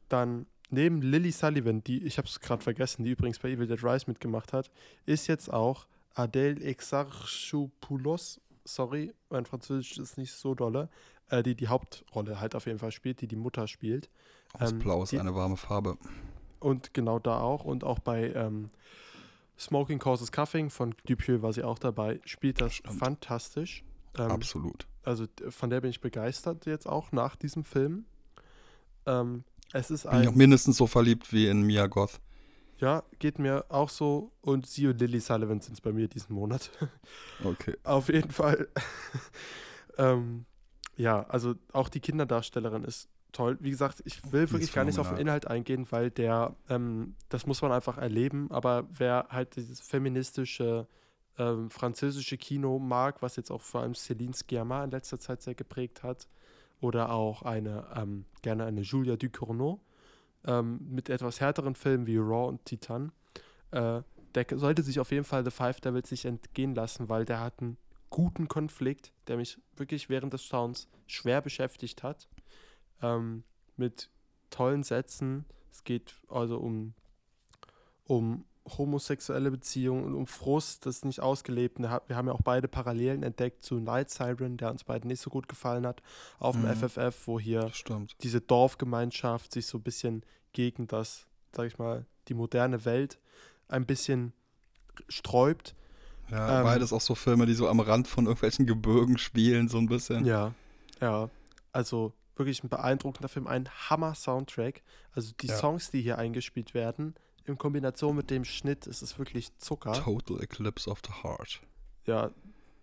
[0.09, 3.83] Dann neben Lily Sullivan, die, ich habe es gerade vergessen, die übrigens bei Evil Dead
[3.83, 4.71] Rise mitgemacht hat,
[5.05, 5.85] ist jetzt auch
[6.15, 10.89] Adele Exarchopoulos, sorry, mein Französisch ist nicht so dolle,
[11.29, 14.09] äh, die die Hauptrolle halt auf jeden Fall spielt, die die Mutter spielt.
[14.53, 15.97] Aus ähm, Blau ist die- eine warme Farbe.
[16.59, 17.63] Und genau da auch.
[17.65, 18.69] Und auch bei ähm,
[19.59, 22.19] Smoking Causes Cuffing von Dupieux war sie auch dabei.
[22.25, 22.99] Spielt das Stimmt.
[22.99, 23.83] fantastisch.
[24.17, 24.87] Ähm, Absolut.
[25.03, 28.05] also von der bin ich begeistert jetzt auch nach diesem Film.
[29.05, 32.19] Ähm, es ist Bin ich auch ein, mindestens so verliebt wie in Mia Goth.
[32.79, 34.31] ja, geht mir auch so.
[34.41, 36.71] Und sie und Lily Sullivan sind es bei mir diesen Monat.
[37.43, 37.75] Okay.
[37.83, 38.67] Auf jeden Fall.
[39.97, 40.45] ähm,
[40.97, 43.57] ja, also auch die Kinderdarstellerin ist toll.
[43.61, 45.19] Wie gesagt, ich will wirklich gar nicht auf den.
[45.19, 48.51] Inhalt eingehen, weil der, ähm, das muss man einfach erleben.
[48.51, 50.87] Aber wer halt dieses feministische
[51.37, 55.55] ähm, französische Kino mag, was jetzt auch vor allem Céline Sciamma in letzter Zeit sehr
[55.55, 56.27] geprägt hat,
[56.81, 59.79] oder auch eine, ähm, gerne eine Julia Ducournau
[60.45, 63.11] ähm, mit etwas härteren Filmen wie Raw und Titan,
[63.71, 64.01] äh,
[64.35, 67.61] der sollte sich auf jeden Fall The Five Devils sich entgehen lassen, weil der hat
[67.61, 67.77] einen
[68.17, 72.27] guten Konflikt, der mich wirklich während des Sounds schwer beschäftigt hat.
[73.03, 73.43] Ähm,
[73.75, 74.09] mit
[74.49, 75.45] tollen Sätzen.
[75.71, 76.95] Es geht also um,
[78.05, 78.43] um
[78.75, 81.77] homosexuelle Beziehungen und um Frust, das nicht ausgelebt.
[81.77, 85.29] Wir haben ja auch beide Parallelen entdeckt zu Night Siren, der uns beiden nicht so
[85.29, 86.01] gut gefallen hat,
[86.39, 86.75] auf dem Mhm.
[86.75, 87.71] FFF, wo hier
[88.23, 93.19] diese Dorfgemeinschaft sich so ein bisschen gegen das, sag ich mal, die moderne Welt
[93.67, 94.33] ein bisschen
[95.07, 95.75] sträubt.
[96.29, 99.77] Ja, Ähm, beides auch so Filme, die so am Rand von irgendwelchen Gebirgen spielen, so
[99.77, 100.25] ein bisschen.
[100.25, 100.53] Ja,
[100.99, 101.29] ja.
[101.71, 104.81] Also wirklich ein beeindruckender Film, ein Hammer-Soundtrack.
[105.13, 105.55] Also die Ja.
[105.55, 107.15] Songs, die hier eingespielt werden,
[107.45, 109.93] in Kombination mit dem Schnitt, ist es wirklich Zucker.
[109.93, 111.61] Total Eclipse of the Heart.
[112.05, 112.31] Ja,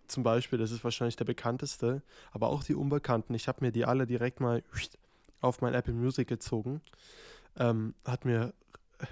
[0.07, 3.33] zum Beispiel, das ist wahrscheinlich der bekannteste, aber auch die unbekannten.
[3.33, 4.63] Ich habe mir die alle direkt mal
[5.41, 6.81] auf mein Apple Music gezogen.
[7.57, 8.53] Ähm, hat mir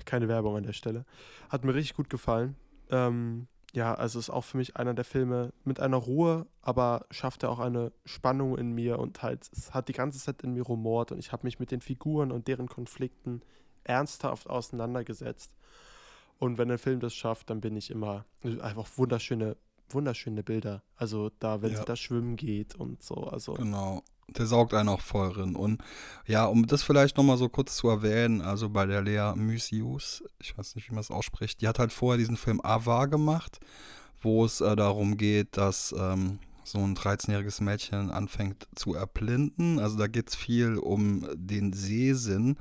[0.06, 1.06] keine Werbung an der Stelle.
[1.50, 2.56] Hat mir richtig gut gefallen.
[2.90, 7.44] Ähm, ja, also ist auch für mich einer der Filme mit einer Ruhe, aber schafft
[7.44, 10.62] er auch eine Spannung in mir und halt, es hat die ganze Zeit in mir
[10.64, 13.42] rumort und ich habe mich mit den Figuren und deren Konflikten
[13.84, 15.52] ernsthaft auseinandergesetzt.
[16.40, 18.26] Und wenn ein Film das schafft, dann bin ich immer
[18.62, 19.58] einfach wunderschöne,
[19.90, 20.84] wunderschöne Bilder.
[20.96, 21.80] Also da, wenn Ja.
[21.80, 23.16] sie da schwimmen geht und so.
[23.16, 24.04] Also Genau.
[24.40, 25.56] Der saugt einen auch voll rein.
[25.56, 25.82] Und
[26.26, 30.58] ja, um das vielleicht nochmal so kurz zu erwähnen, also bei der Lea Mysius, ich
[30.58, 33.60] weiß nicht, wie man es ausspricht, die hat halt vorher diesen Film Ava gemacht,
[34.22, 39.80] wo es äh, darum geht, dass ähm, so ein 13-jähriges Mädchen anfängt zu erblinden.
[39.80, 42.58] Also da geht es viel um den Sehsinn.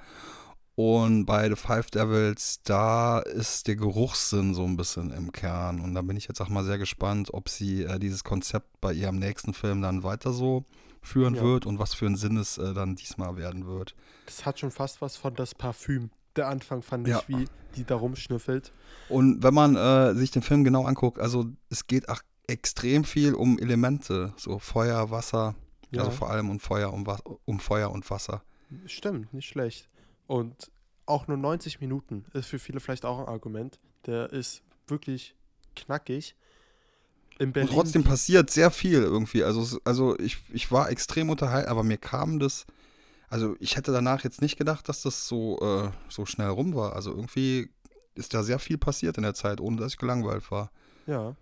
[0.75, 5.81] Und bei The Five Devils, da ist der Geruchssinn so ein bisschen im Kern.
[5.81, 8.93] Und da bin ich jetzt auch mal sehr gespannt, ob sie äh, dieses Konzept bei
[8.93, 10.64] ihrem nächsten Film dann weiter so
[11.03, 11.43] führen Ja.
[11.43, 13.95] wird und was für ein Sinn es äh, dann diesmal werden wird.
[14.27, 16.11] das hat schon fast was von das Parfüm.
[16.37, 17.19] Der Anfang fand Ja.
[17.21, 18.73] ich, wie die da rumschnüffelt.
[19.09, 23.35] Und wenn man äh, sich den Film genau anguckt, also es geht auch extrem viel
[23.35, 25.55] um Elemente, so Feuer, Wasser,
[25.91, 27.07] Ja, also vor allem um Feuer, um,
[27.45, 28.43] um Feuer und Wasser.
[28.87, 29.89] stimmt, nicht schlecht.
[30.27, 30.71] Und
[31.05, 33.79] auch nur 90 Minuten ist für viele vielleicht auch ein Argument.
[34.07, 35.35] Der ist wirklich
[35.77, 36.35] knackig.
[37.43, 37.68] In Berlin.
[37.70, 39.43] Und trotzdem passiert sehr viel irgendwie.
[39.43, 42.66] Also, also ich, ich war extrem unterhalten, aber mir kam das.
[43.28, 46.95] Also ich hätte danach jetzt nicht gedacht, dass das so, äh, so schnell rum war.
[46.95, 47.70] Also irgendwie
[48.14, 50.70] ist da sehr viel passiert in der Zeit, ohne dass ich gelangweilt war.
[51.07, 51.34] Ja.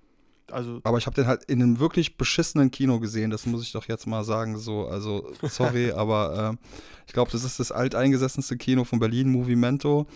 [0.50, 3.72] Also, Aber ich habe den halt in einem wirklich beschissenen Kino gesehen, das muss ich
[3.72, 4.56] doch jetzt mal sagen.
[4.56, 6.66] So, also sorry, aber äh,
[7.06, 10.06] ich glaube, das ist das alteingesessenste Kino von Berlin, Movimento.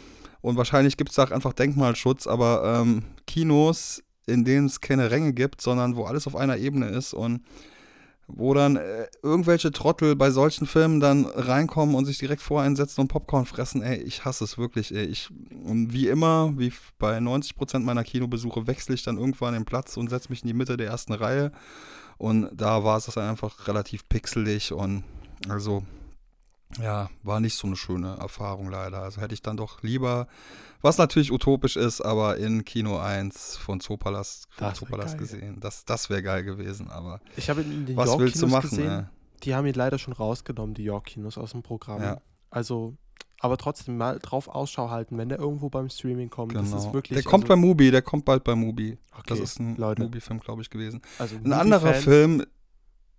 [0.40, 5.10] Und wahrscheinlich gibt es da auch einfach Denkmalschutz, aber ähm, Kinos, in denen es keine
[5.10, 7.42] Ränge gibt, sondern wo alles auf einer Ebene ist und
[8.26, 13.08] wo dann äh, irgendwelche Trottel bei solchen Filmen dann reinkommen und sich direkt voreinsetzen und
[13.08, 15.04] Popcorn fressen, ey, ich hasse es wirklich, ey.
[15.04, 15.28] Ich,
[15.64, 20.08] und wie immer, wie bei 90% meiner Kinobesuche, wechsle ich dann irgendwann den Platz und
[20.08, 21.52] setze mich in die Mitte der ersten Reihe.
[22.16, 25.04] Und da war es dann einfach relativ pixelig und
[25.48, 25.82] also,
[26.80, 29.00] ja, war nicht so eine schöne Erfahrung leider.
[29.02, 30.26] Also hätte ich dann doch lieber,
[30.82, 35.58] was natürlich utopisch ist, aber in Kino 1 von Zoopalast, von Zoopalast gesehen.
[35.60, 38.70] Das, das wäre geil gewesen, aber ich habe in den was York willst du machen?
[38.70, 38.90] gesehen.
[38.90, 39.04] ey?
[39.44, 42.02] Die haben ihn leider schon rausgenommen, die York-Kinos aus dem Programm.
[42.02, 42.20] Ja.
[42.50, 42.96] Also,
[43.40, 46.54] aber trotzdem mal drauf Ausschau halten, wenn der irgendwo beim Streaming kommt.
[46.54, 46.94] Das ist Genau.
[46.94, 47.16] wirklich.
[47.20, 48.96] der kommt also, bei Mubi, der kommt bald bei Mubi.
[49.12, 49.76] okay, Das ist ein.
[49.76, 51.02] Mubi-Film, glaube ich, gewesen.
[51.18, 52.46] Also Ein anderer Movie-Fans Film,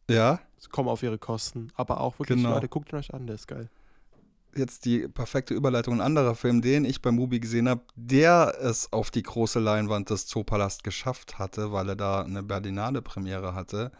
[0.09, 0.39] ja,
[0.71, 1.71] Kommen auf ihre Kosten.
[1.75, 2.51] Aber auch wirklich, Genau.
[2.55, 3.69] Leute, guckt ihn euch an, der ist geil.
[4.55, 5.95] jetzt die perfekte Überleitung.
[5.95, 10.09] Ein anderer Film, den ich bei Mubi gesehen habe, der es auf die große Leinwand
[10.09, 13.91] des Zoopalast geschafft hatte, weil er da eine Berlinale-Premiere hatte.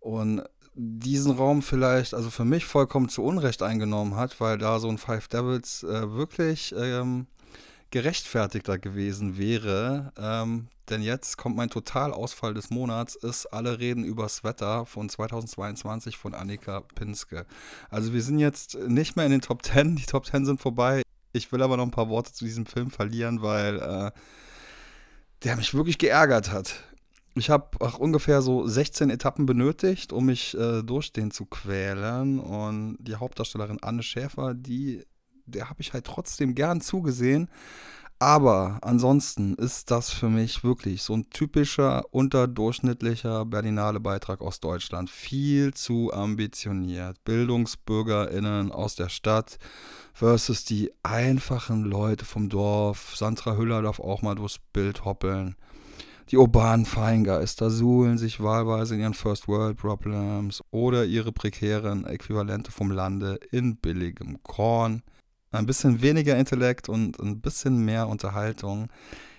[0.00, 0.42] Und
[0.76, 4.98] diesen Raum vielleicht, also für mich vollkommen zu Unrecht eingenommen hat, weil da so ein
[4.98, 7.26] Five Devils äh, wirklich ähm,
[7.90, 10.12] gerechtfertigter gewesen wäre.
[10.18, 16.16] Ähm, denn jetzt kommt mein Totalausfall des Monats, ist Alle reden übers Wetter von 2022
[16.16, 17.46] von Annika Pinske.
[17.90, 21.02] Also wir sind jetzt nicht mehr in den Top 10, die Top 10 sind vorbei.
[21.32, 24.10] Ich will aber noch ein paar Worte zu diesem Film verlieren, weil äh,
[25.42, 26.84] der mich wirklich geärgert hat.
[27.34, 32.38] Ich habe ungefähr so 16 Etappen benötigt, um mich äh, durch den zu quälen.
[32.38, 35.04] Und die Hauptdarstellerin Anne Schäfer, die,
[35.44, 37.50] der habe ich halt trotzdem gern zugesehen.
[38.24, 45.10] Aber ansonsten ist das für mich wirklich so ein typischer unterdurchschnittlicher Berlinale Beitrag aus Deutschland.
[45.10, 47.22] Viel zu ambitioniert.
[47.24, 49.58] BildungsbürgerInnen aus der Stadt
[50.14, 53.14] versus die einfachen Leute vom Dorf.
[53.14, 55.54] Sandra Hüller darf auch mal durchs Bild hoppeln.
[56.30, 62.72] Die urbanen Feingeister suhlen sich wahlweise in ihren First World Problems oder ihre prekären Äquivalente
[62.72, 65.02] vom Lande in billigem Korn.
[65.54, 68.88] Ein bisschen weniger Intellekt und ein bisschen mehr Unterhaltung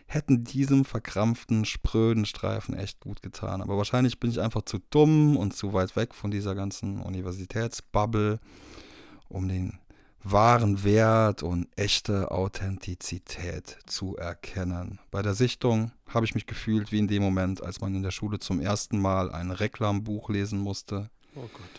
[0.07, 3.61] hätten diesem verkrampften, spröden Streifen echt gut getan.
[3.61, 8.39] Aber wahrscheinlich bin ich einfach zu dumm und zu weit weg von dieser ganzen Universitätsbubble,
[9.27, 9.79] um den
[10.23, 14.99] wahren Wert und echte Authentizität zu erkennen.
[15.11, 18.11] Bei der Sichtung habe ich mich gefühlt wie in dem Moment, als man in der
[18.11, 21.09] Schule zum ersten Mal ein Reklambuch lesen musste.
[21.35, 21.69] Oh Gott.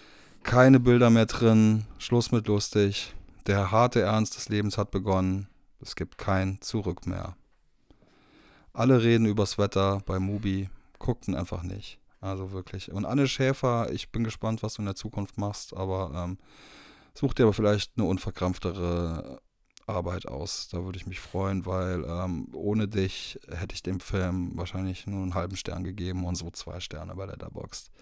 [0.44, 3.14] Keine Bilder mehr drin, Schluss mit lustig.
[3.46, 5.48] Der harte Ernst des Lebens hat begonnen.
[5.80, 7.36] Es gibt kein Zurück mehr.
[8.72, 10.68] Alle reden übers Wetter bei Mubi.
[10.98, 12.00] guckt ihn einfach nicht.
[12.20, 12.90] Also wirklich.
[12.90, 16.38] Und Anne Schäfer, ich bin gespannt, was du in der Zukunft machst, aber ähm,
[17.14, 19.40] such dir aber vielleicht eine unverkrampftere
[19.86, 20.66] Arbeit aus.
[20.68, 25.22] Da würde ich mich freuen, weil ähm, ohne dich hätte ich dem Film wahrscheinlich nur
[25.22, 27.92] einen halben Stern gegeben und so zwei Sterne bei Letterboxd.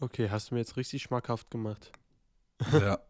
[0.00, 1.92] Okay, hast du mir jetzt richtig schmackhaft gemacht.
[2.72, 2.98] Ja.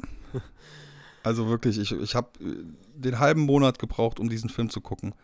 [1.23, 2.65] Also wirklich, ich, ich habe äh,
[2.95, 5.15] den halben Monat gebraucht, um diesen Film zu gucken,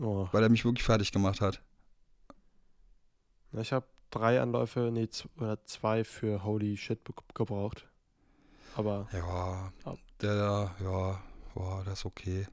[0.00, 0.28] Oh.
[0.32, 1.60] weil er mich wirklich fertig gemacht hat.
[3.52, 7.00] Ich habe drei Anläufe, nee, oder zwei für Holy Shit
[7.34, 7.88] gebraucht.
[8.76, 9.72] Aber Ja,
[10.20, 11.20] der, ja,
[11.54, 12.46] boah, der ist okay.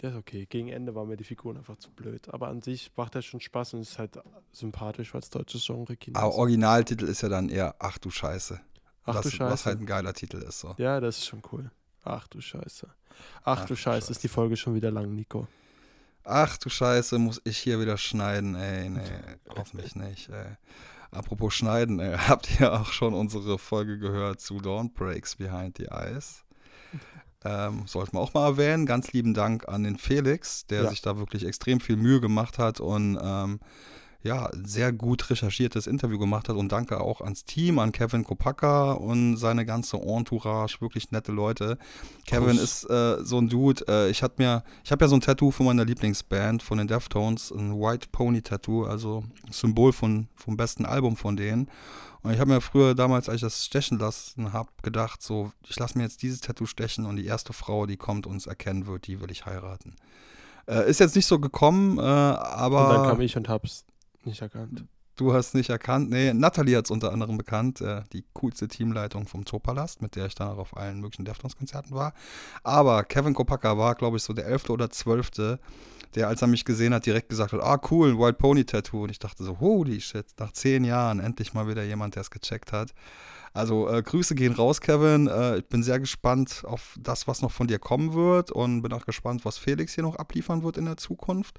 [0.00, 0.46] der ist okay.
[0.46, 2.28] Gegen Ende war mir die Figuren einfach zu blöd.
[2.32, 4.18] Aber an sich macht er schon Spaß und ist halt
[4.52, 6.36] sympathisch, weil es deutsches Genre-Kino Aber ist.
[6.38, 8.60] Originaltitel ist ja dann eher Ach du Scheiße.
[9.08, 9.52] Ach was, du Scheiße.
[9.52, 10.60] Was halt ein geiler Titel ist.
[10.60, 10.74] So.
[10.78, 11.70] Ja, das ist schon cool.
[12.04, 12.88] Ach du Scheiße.
[13.42, 14.12] Ach, Ach du Scheiße, Scheiße.
[14.12, 15.46] ist die Folge schon wieder lang, Nico.
[16.24, 18.88] Ach du Scheiße, muss ich hier wieder schneiden, ey.
[18.90, 19.00] Nee,
[19.56, 20.56] hoffentlich nicht, ey.
[21.10, 25.86] Apropos Schneiden, ey, habt ihr auch schon unsere Folge gehört zu Dawn Breaks Behind the
[25.86, 26.44] Eyes?
[27.44, 28.84] Ähm, sollten wir auch mal erwähnen.
[28.84, 30.90] Ganz lieben Dank an den Felix, der Ja.
[30.90, 33.60] sich da wirklich extrem viel Mühe gemacht hat und ähm,
[34.22, 36.56] ja, sehr gut recherchiertes Interview gemacht hat.
[36.56, 41.78] Und danke auch ans Team, an Kevin Kopacka und seine ganze Entourage, wirklich nette Leute.
[42.26, 42.84] Kevin Kuss.
[42.84, 43.84] ist äh, so ein Dude.
[43.88, 46.88] Äh, ich hatte mir, ich habe ja so ein Tattoo von meiner Lieblingsband, von den
[46.88, 51.70] Deftones, ein White Pony Tattoo, also Symbol von, vom besten Album von denen.
[52.22, 55.78] Und ich habe mir früher damals, als ich das stechen lassen habe, gedacht, so, ich
[55.78, 58.88] lasse mir jetzt dieses Tattoo stechen und die erste Frau, die kommt und es erkennen
[58.88, 59.94] wird, die will ich heiraten.
[60.66, 63.84] Äh, ist jetzt nicht so gekommen, äh, aber und dann kam ich und hab's
[64.28, 64.84] nicht erkannt.
[65.16, 66.10] du hast nicht erkannt.
[66.10, 70.26] Nee, Natalie hat es unter anderem bekannt, äh, die coolste Teamleitung vom Zoopalast, mit der
[70.26, 72.14] ich dann auch auf allen möglichen Deftones-Konzerten war.
[72.62, 75.58] Aber Kevin Kopacka war, glaube ich, so der elfte oder zwölfte,
[76.14, 79.02] der, als er mich gesehen hat, direkt gesagt hat, ah cool, White Pony Tattoo.
[79.02, 82.30] Und ich dachte so, holy shit, nach zehn Jahren endlich mal wieder jemand, der es
[82.30, 82.94] gecheckt hat.
[83.52, 85.26] Also äh, Grüße gehen raus, Kevin.
[85.26, 88.92] Äh, ich bin sehr gespannt auf das, was noch von dir kommen wird und bin
[88.92, 91.58] auch gespannt, was Felix hier noch abliefern wird in der Zukunft.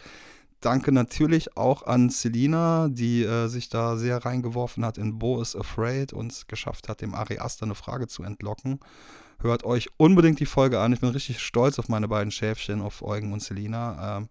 [0.62, 5.56] Danke natürlich auch an Selina, die äh, sich da sehr reingeworfen hat in Bo is
[5.56, 8.80] Afraid und es geschafft hat, dem Ari Aster eine Frage zu entlocken.
[9.42, 10.92] Hört euch unbedingt die Folge an.
[10.92, 14.18] Ich bin richtig stolz auf meine beiden Schäfchen, auf Eugen und Selina.
[14.18, 14.30] Ähm,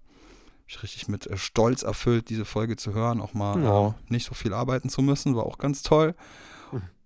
[0.66, 3.88] ich richtig mit äh, Stolz erfüllt, diese Folge zu hören, auch mal Ja.
[3.88, 6.14] äh, nicht so viel arbeiten zu müssen, war auch ganz toll.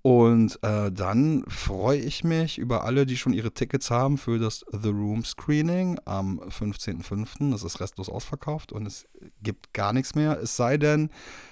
[0.03, 4.65] Und äh, dann freue ich mich über alle, die schon ihre Tickets haben für das
[4.73, 7.53] The Room Screening am 15.05.
[7.53, 9.07] Das ist restlos ausverkauft und es
[9.45, 10.41] gibt gar nichts mehr.
[10.43, 11.09] Es sei denn,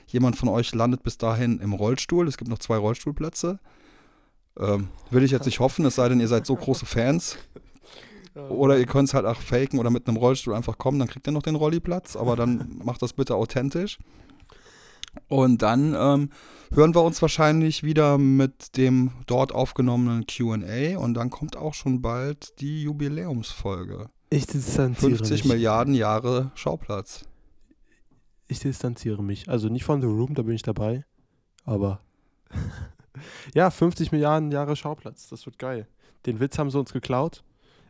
[0.09, 2.26] jemand von euch landet bis dahin im Rollstuhl.
[2.26, 3.61] Es gibt noch zwei Rollstuhlplätze.
[4.59, 7.38] Ähm, will ich jetzt nicht hoffen, es sei denn, ihr seid so große Fans.
[8.48, 11.26] Oder ihr könnt es halt auch faken oder mit einem Rollstuhl einfach kommen, dann kriegt
[11.26, 13.98] ihr noch den Rolliplatz, aber dann macht das bitte authentisch.
[15.28, 16.30] Und dann ähm,
[16.72, 22.00] hören wir uns wahrscheinlich wieder mit dem dort aufgenommenen QA und dann kommt auch schon
[22.02, 24.08] bald die Jubiläumsfolge.
[24.30, 25.52] Ich distanziere 50 mich.
[25.52, 27.24] Milliarden Jahre Schauplatz.
[28.46, 29.48] Ich distanziere mich.
[29.48, 31.04] Also nicht von The Room, da bin ich dabei.
[31.64, 32.00] Aber
[33.54, 35.28] ja, 50 Milliarden Jahre Schauplatz.
[35.28, 35.86] Das wird geil.
[36.26, 37.42] Den Witz haben sie uns geklaut.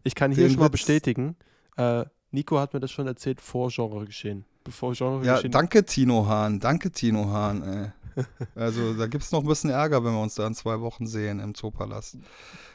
[0.04, 1.36] Ich kann hier Den schon mal Witz- bestätigen.
[1.76, 4.44] Äh, Nico hat mir das schon erzählt vor Genre geschehen.
[4.64, 7.62] Bevor Genre Ja, danke Tino Hahn, danke Tino Hahn.
[7.62, 7.92] Ey.
[8.54, 11.06] Also da gibt es noch ein bisschen Ärger, wenn wir uns da in zwei Wochen
[11.06, 12.18] sehen im Zoopalast.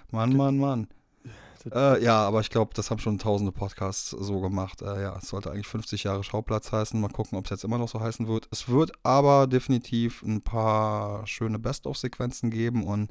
[0.10, 0.88] Mann, Mann, Mann.
[1.74, 4.82] Äh, ja, aber ich glaube, das haben schon tausende Podcasts so gemacht.
[4.82, 7.00] Äh, ja, es sollte eigentlich 50 Jahre Schauplatz heißen.
[7.00, 8.48] Mal gucken, ob es jetzt immer noch so heißen wird.
[8.52, 12.84] Es wird aber definitiv ein paar schöne Best-of-Sequenzen geben.
[12.84, 13.10] Und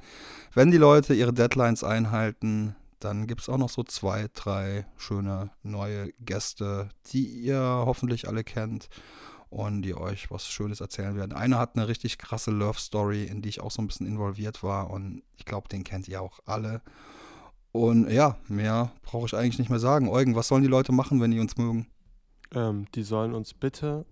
[0.54, 5.50] wenn die Leute ihre Deadlines einhalten, dann gibt es auch noch so zwei, drei schöne
[5.62, 8.88] neue Gäste, die ihr hoffentlich alle kennt
[9.50, 11.32] und die euch was Schönes erzählen werden.
[11.32, 14.90] Einer hat eine richtig krasse Love-Story, in die ich auch so ein bisschen involviert war.
[14.90, 16.80] Und ich glaube, den kennt ihr auch alle.
[17.72, 20.08] Und ja, mehr brauche ich eigentlich nicht mehr sagen.
[20.08, 21.86] Eugen, was sollen die Leute machen, wenn die uns mögen?
[22.54, 24.06] Ähm, die sollen uns bitte.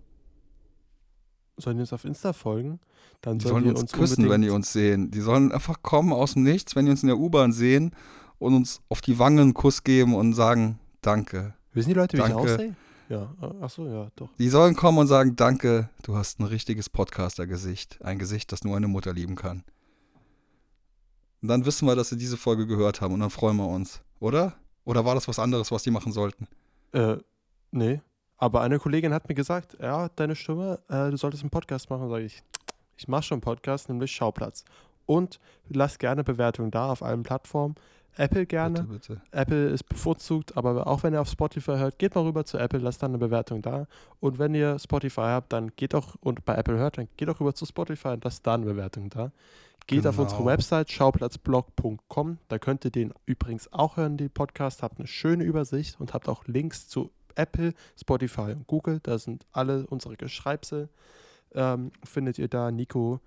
[1.57, 2.79] Sollen die uns auf Insta folgen?
[3.21, 5.11] Dann Die sollen die uns küssen, wenn die uns sehen.
[5.11, 7.95] Die sollen einfach kommen aus dem Nichts, wenn die uns in der U-Bahn sehen
[8.43, 11.53] und uns auf die Wangen einen Kuss geben und sagen, danke.
[11.73, 12.37] Wissen die Leute, wie Danke.
[12.37, 12.75] ich aussehe?
[13.09, 14.29] Ja, äh, ach so, ja, doch.
[14.37, 17.99] Die sollen kommen und sagen, danke, du hast ein richtiges Podcaster-Gesicht.
[18.03, 19.63] Ein Gesicht, das nur eine Mutter lieben kann.
[21.41, 24.01] Und dann wissen wir, dass sie diese Folge gehört haben und dann freuen wir uns,
[24.19, 24.53] oder?
[24.85, 26.47] Oder war das was anderes, was die machen sollten?
[26.93, 27.17] Äh,
[27.71, 28.01] nee.
[28.37, 32.09] Aber eine Kollegin hat mir gesagt, ja, deine Stimme, äh, du solltest einen Podcast machen.
[32.09, 32.43] Sage ich,
[32.97, 34.63] ich mache schon einen Podcast, nämlich Schauplatz.
[35.05, 37.75] Und lass gerne Bewertungen da auf allen Plattformen.
[38.17, 38.83] Apple gerne.
[38.83, 39.21] Bitte, bitte.
[39.31, 42.79] Apple ist bevorzugt, aber auch wenn ihr auf Spotify hört, geht mal rüber zu Apple,
[42.79, 43.87] lasst dann eine Bewertung da.
[44.19, 47.39] Und wenn ihr Spotify habt, dann geht auch und bei Apple hört, dann geht auch
[47.39, 49.31] rüber zu Spotify und lasst da eine Bewertung da.
[49.87, 50.23] Geht auf Genau.
[50.29, 52.37] unsere Website schauplatzblog.com.
[52.47, 54.81] Da könnt ihr den übrigens auch hören, den Podcast.
[54.83, 58.99] Habt eine schöne Übersicht und habt auch Links zu Apple, Spotify und Google.
[59.03, 60.89] Da sind alle unsere Geschreibsel.
[61.53, 62.71] Ähm, findet ihr da.
[62.71, 63.19] Nico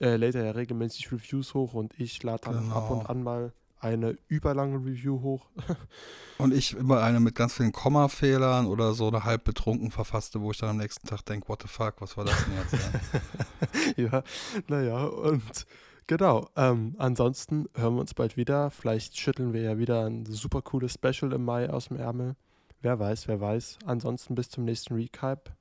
[0.00, 3.00] äh, lädt ja regelmäßig Reviews hoch und ich lade dann ab Genau.
[3.00, 5.46] und an mal eine überlange Review hoch.
[6.38, 10.50] Und ich immer eine mit ganz vielen Kommafehlern oder so eine halb betrunken verfasste, wo
[10.50, 13.94] ich dann am nächsten Tag denke, what the fuck, was war das denn jetzt?
[13.96, 14.10] Ja?
[14.12, 14.22] ja,
[14.68, 15.66] naja, und
[16.06, 16.48] genau.
[16.56, 18.70] Ähm, ansonsten hören wir uns bald wieder.
[18.70, 22.36] Vielleicht schütteln wir ja wieder ein super cooles Special im Mai aus dem Ärmel.
[22.80, 23.78] Wer weiß, wer weiß.
[23.84, 25.52] Ansonsten bis zum nächsten Recap.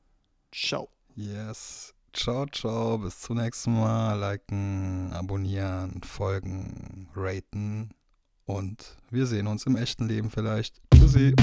[0.51, 0.89] Ciao.
[1.15, 1.93] yes.
[2.17, 2.97] Ciao, ciao.
[2.97, 4.17] Bis zum nächsten Mal.
[4.19, 7.91] Liken, abonnieren, folgen, raten.
[8.47, 10.81] Und wir sehen uns im echten Leben vielleicht.
[10.95, 11.35] Tschüssi.